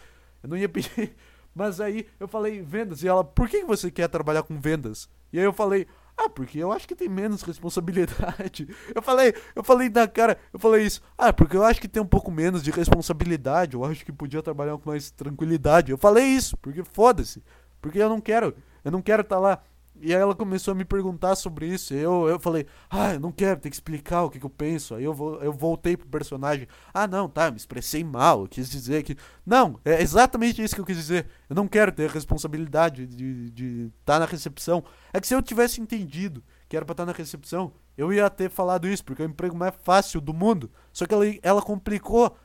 [0.43, 1.15] Eu não ia pedir.
[1.55, 5.09] Mas aí eu falei vendas e ela, por que você quer trabalhar com vendas?
[5.33, 5.87] E aí eu falei,
[6.19, 8.69] ah, porque eu acho que tem menos responsabilidade.
[8.95, 11.03] Eu falei, eu falei na cara, eu falei isso.
[11.19, 13.75] Ah, porque eu acho que tem um pouco menos de responsabilidade.
[13.75, 15.93] Eu acho que podia trabalhar com mais tranquilidade.
[15.93, 17.43] Eu falei isso, porque foda-se.
[17.81, 19.63] Porque eu não quero, eu não quero estar tá lá
[20.01, 21.95] e aí ela começou a me perguntar sobre isso.
[21.95, 24.95] Eu, eu falei, ah, eu não quero, tem que explicar o que, que eu penso.
[24.95, 26.67] Aí eu, vou, eu voltei pro personagem.
[26.93, 28.43] Ah, não, tá, me expressei mal.
[28.43, 29.17] Eu quis dizer que.
[29.45, 31.27] Não, é exatamente isso que eu quis dizer.
[31.49, 34.85] Eu não quero ter a responsabilidade de estar tá na recepção.
[35.13, 38.29] É que se eu tivesse entendido que era pra estar tá na recepção, eu ia
[38.29, 40.71] ter falado isso, porque é o emprego mais fácil do mundo.
[40.93, 42.37] Só que ela, ela complicou.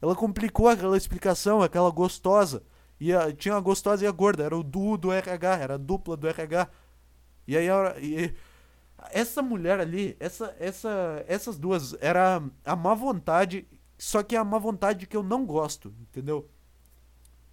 [0.00, 2.62] Ela complicou aquela explicação, aquela gostosa.
[3.00, 4.44] E a, tinha a gostosa e a gorda.
[4.44, 6.68] Era o duo do RH, era a dupla do RH.
[7.46, 7.66] E aí
[8.00, 8.34] e,
[9.10, 13.66] essa mulher ali, essa, essa, essas duas, era a má vontade,
[13.98, 16.48] só que é a má vontade que eu não gosto, entendeu?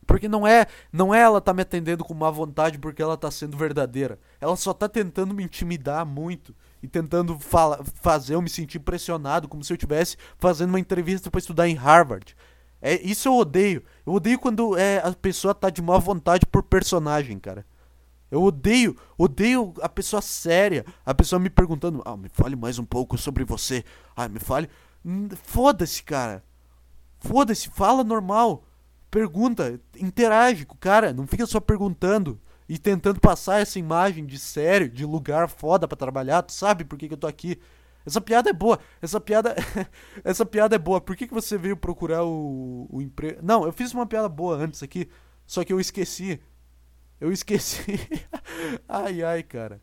[0.06, 3.30] Porque não é, não é ela tá me atendendo com má vontade porque ela tá
[3.30, 4.18] sendo verdadeira.
[4.40, 9.50] Ela só tá tentando me intimidar muito e tentando fala, fazer eu me sentir pressionado,
[9.50, 12.36] como se eu estivesse fazendo uma entrevista para estudar em Harvard.
[12.82, 13.84] É, isso eu odeio.
[14.06, 17.66] Eu odeio quando é, a pessoa tá de má vontade por personagem, cara.
[18.30, 22.84] Eu odeio, odeio a pessoa séria, a pessoa me perguntando, ah, me fale mais um
[22.84, 23.84] pouco sobre você.
[24.16, 24.70] Ah, me fale.
[25.44, 26.44] Foda-se, cara.
[27.20, 28.64] Foda-se, fala normal.
[29.10, 34.38] Pergunta, interage com o cara, não fica só perguntando e tentando passar essa imagem de
[34.38, 36.42] sério, de lugar foda para trabalhar.
[36.42, 37.58] Tu sabe por que, que eu tô aqui?
[38.06, 38.80] Essa piada é boa.
[39.02, 39.56] Essa piada,
[40.24, 41.00] essa piada é boa.
[41.00, 43.40] Por que, que você veio procurar o, o emprego?
[43.42, 45.10] Não, eu fiz uma piada boa antes aqui,
[45.46, 46.40] só que eu esqueci.
[47.20, 48.00] Eu esqueci.
[48.88, 49.82] ai, ai, cara.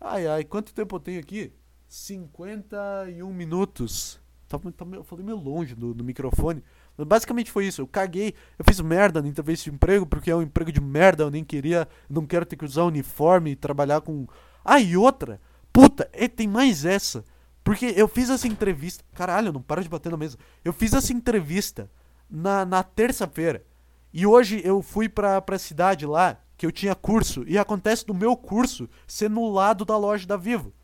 [0.00, 0.44] Ai, ai.
[0.44, 1.52] Quanto tempo eu tenho aqui?
[1.88, 4.20] 51 minutos.
[4.48, 6.62] Tá, tá, eu falei meio longe do, do microfone.
[6.96, 7.80] Basicamente foi isso.
[7.80, 8.34] Eu caguei.
[8.58, 11.24] Eu fiz merda na entrevista de emprego porque é um emprego de merda.
[11.24, 11.88] Eu nem queria.
[12.08, 14.26] Não quero ter que usar uniforme e trabalhar com.
[14.64, 15.40] Ah, e outra.
[15.72, 17.24] Puta, é, tem mais essa.
[17.64, 19.04] Porque eu fiz essa entrevista.
[19.14, 20.38] Caralho, não para de bater na mesa.
[20.64, 21.90] Eu fiz essa entrevista
[22.30, 23.64] na, na terça-feira.
[24.12, 28.12] E hoje eu fui pra, pra cidade lá que eu tinha curso e acontece do
[28.12, 30.74] meu curso ser no lado da loja da Vivo.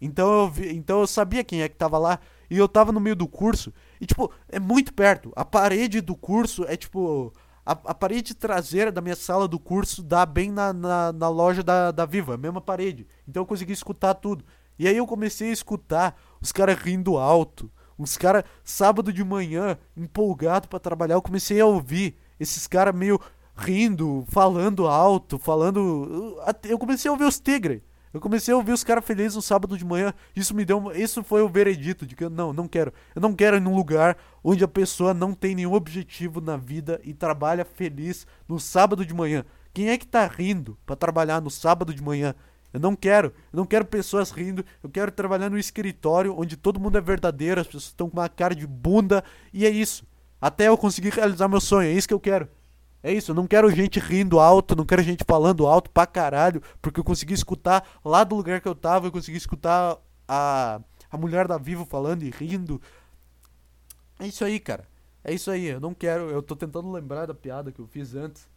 [0.00, 3.00] Então eu, vi, então eu sabia quem é que tava lá e eu tava no
[3.00, 5.32] meio do curso e tipo, é muito perto.
[5.34, 7.32] A parede do curso é tipo
[7.66, 11.64] a, a parede traseira da minha sala do curso dá bem na, na, na loja
[11.64, 13.06] da, da Vivo, é a mesma parede.
[13.26, 14.44] Então eu consegui escutar tudo.
[14.78, 19.78] E aí eu comecei a escutar os caras rindo alto, os caras sábado de manhã
[19.96, 23.20] empolgado para trabalhar, eu comecei a ouvir esses caras meio
[23.56, 26.38] rindo, falando alto, falando.
[26.64, 27.82] Eu comecei a ouvir os tigres.
[28.12, 30.14] Eu comecei a ouvir os caras felizes no sábado de manhã.
[30.36, 30.92] Isso me deu.
[30.94, 32.92] Isso foi o veredito de que eu não, não quero.
[33.12, 37.00] Eu não quero ir num lugar onde a pessoa não tem nenhum objetivo na vida
[37.02, 39.44] e trabalha feliz no sábado de manhã.
[39.72, 42.36] Quem é que tá rindo para trabalhar no sábado de manhã?
[42.72, 43.32] Eu não quero.
[43.52, 44.64] Eu não quero pessoas rindo.
[44.80, 48.28] Eu quero trabalhar no escritório onde todo mundo é verdadeiro, as pessoas estão com uma
[48.28, 50.06] cara de bunda e é isso.
[50.40, 51.88] Até eu conseguir realizar meu sonho.
[51.88, 52.48] É isso que eu quero.
[53.04, 56.98] É isso, não quero gente rindo alto, não quero gente falando alto pra caralho, porque
[56.98, 60.80] eu consegui escutar lá do lugar que eu tava, eu consegui escutar a,
[61.10, 62.80] a mulher da Vivo falando e rindo.
[64.18, 64.88] É isso aí, cara.
[65.22, 66.30] É isso aí, eu não quero.
[66.30, 68.48] Eu tô tentando lembrar da piada que eu fiz antes.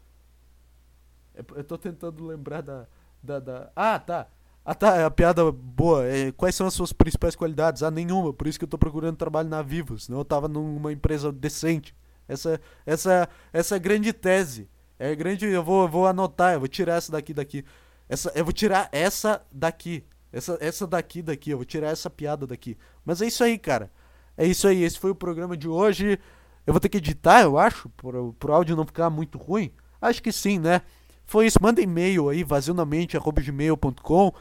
[1.35, 2.87] É, eu tô tentando lembrar da.
[3.21, 3.71] da, da...
[3.75, 4.29] Ah, tá.
[4.63, 6.05] Ah, tá, é a piada boa.
[6.05, 7.83] É, quais são as suas principais qualidades?
[7.83, 8.31] Ah, nenhuma.
[8.31, 11.93] Por isso que eu tô procurando trabalho na Vivo, senão eu tava numa empresa decente.
[12.27, 14.69] Essa, essa, essa é grande tese.
[14.99, 15.45] É grande.
[15.45, 17.63] Eu vou, eu vou anotar, eu vou tirar essa daqui daqui.
[18.09, 20.03] Essa, eu vou tirar essa daqui.
[20.31, 21.51] Essa, essa daqui daqui.
[21.51, 22.77] Eu vou tirar essa piada daqui.
[23.05, 23.91] Mas é isso aí, cara.
[24.35, 24.83] É isso aí.
[24.83, 26.19] Esse foi o programa de hoje.
[26.65, 29.71] Eu vou ter que editar, eu acho, pro, pro áudio não ficar muito ruim.
[30.01, 30.81] Acho que sim, né?
[31.25, 31.57] Foi isso.
[31.61, 34.33] Manda e-mail aí, vazionamente.gmail.com.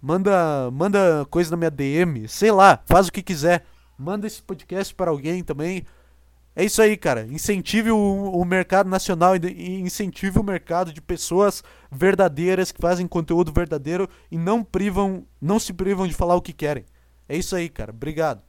[0.00, 2.28] Manda, manda coisa na minha DM.
[2.28, 3.66] Sei lá, faz o que quiser.
[3.98, 5.84] Manda esse podcast para alguém também.
[6.58, 7.26] É isso aí, cara.
[7.26, 13.52] Incentive o, o mercado nacional e incentive o mercado de pessoas verdadeiras que fazem conteúdo
[13.52, 16.86] verdadeiro e não privam, não se privam de falar o que querem.
[17.28, 17.90] É isso aí, cara.
[17.92, 18.45] Obrigado.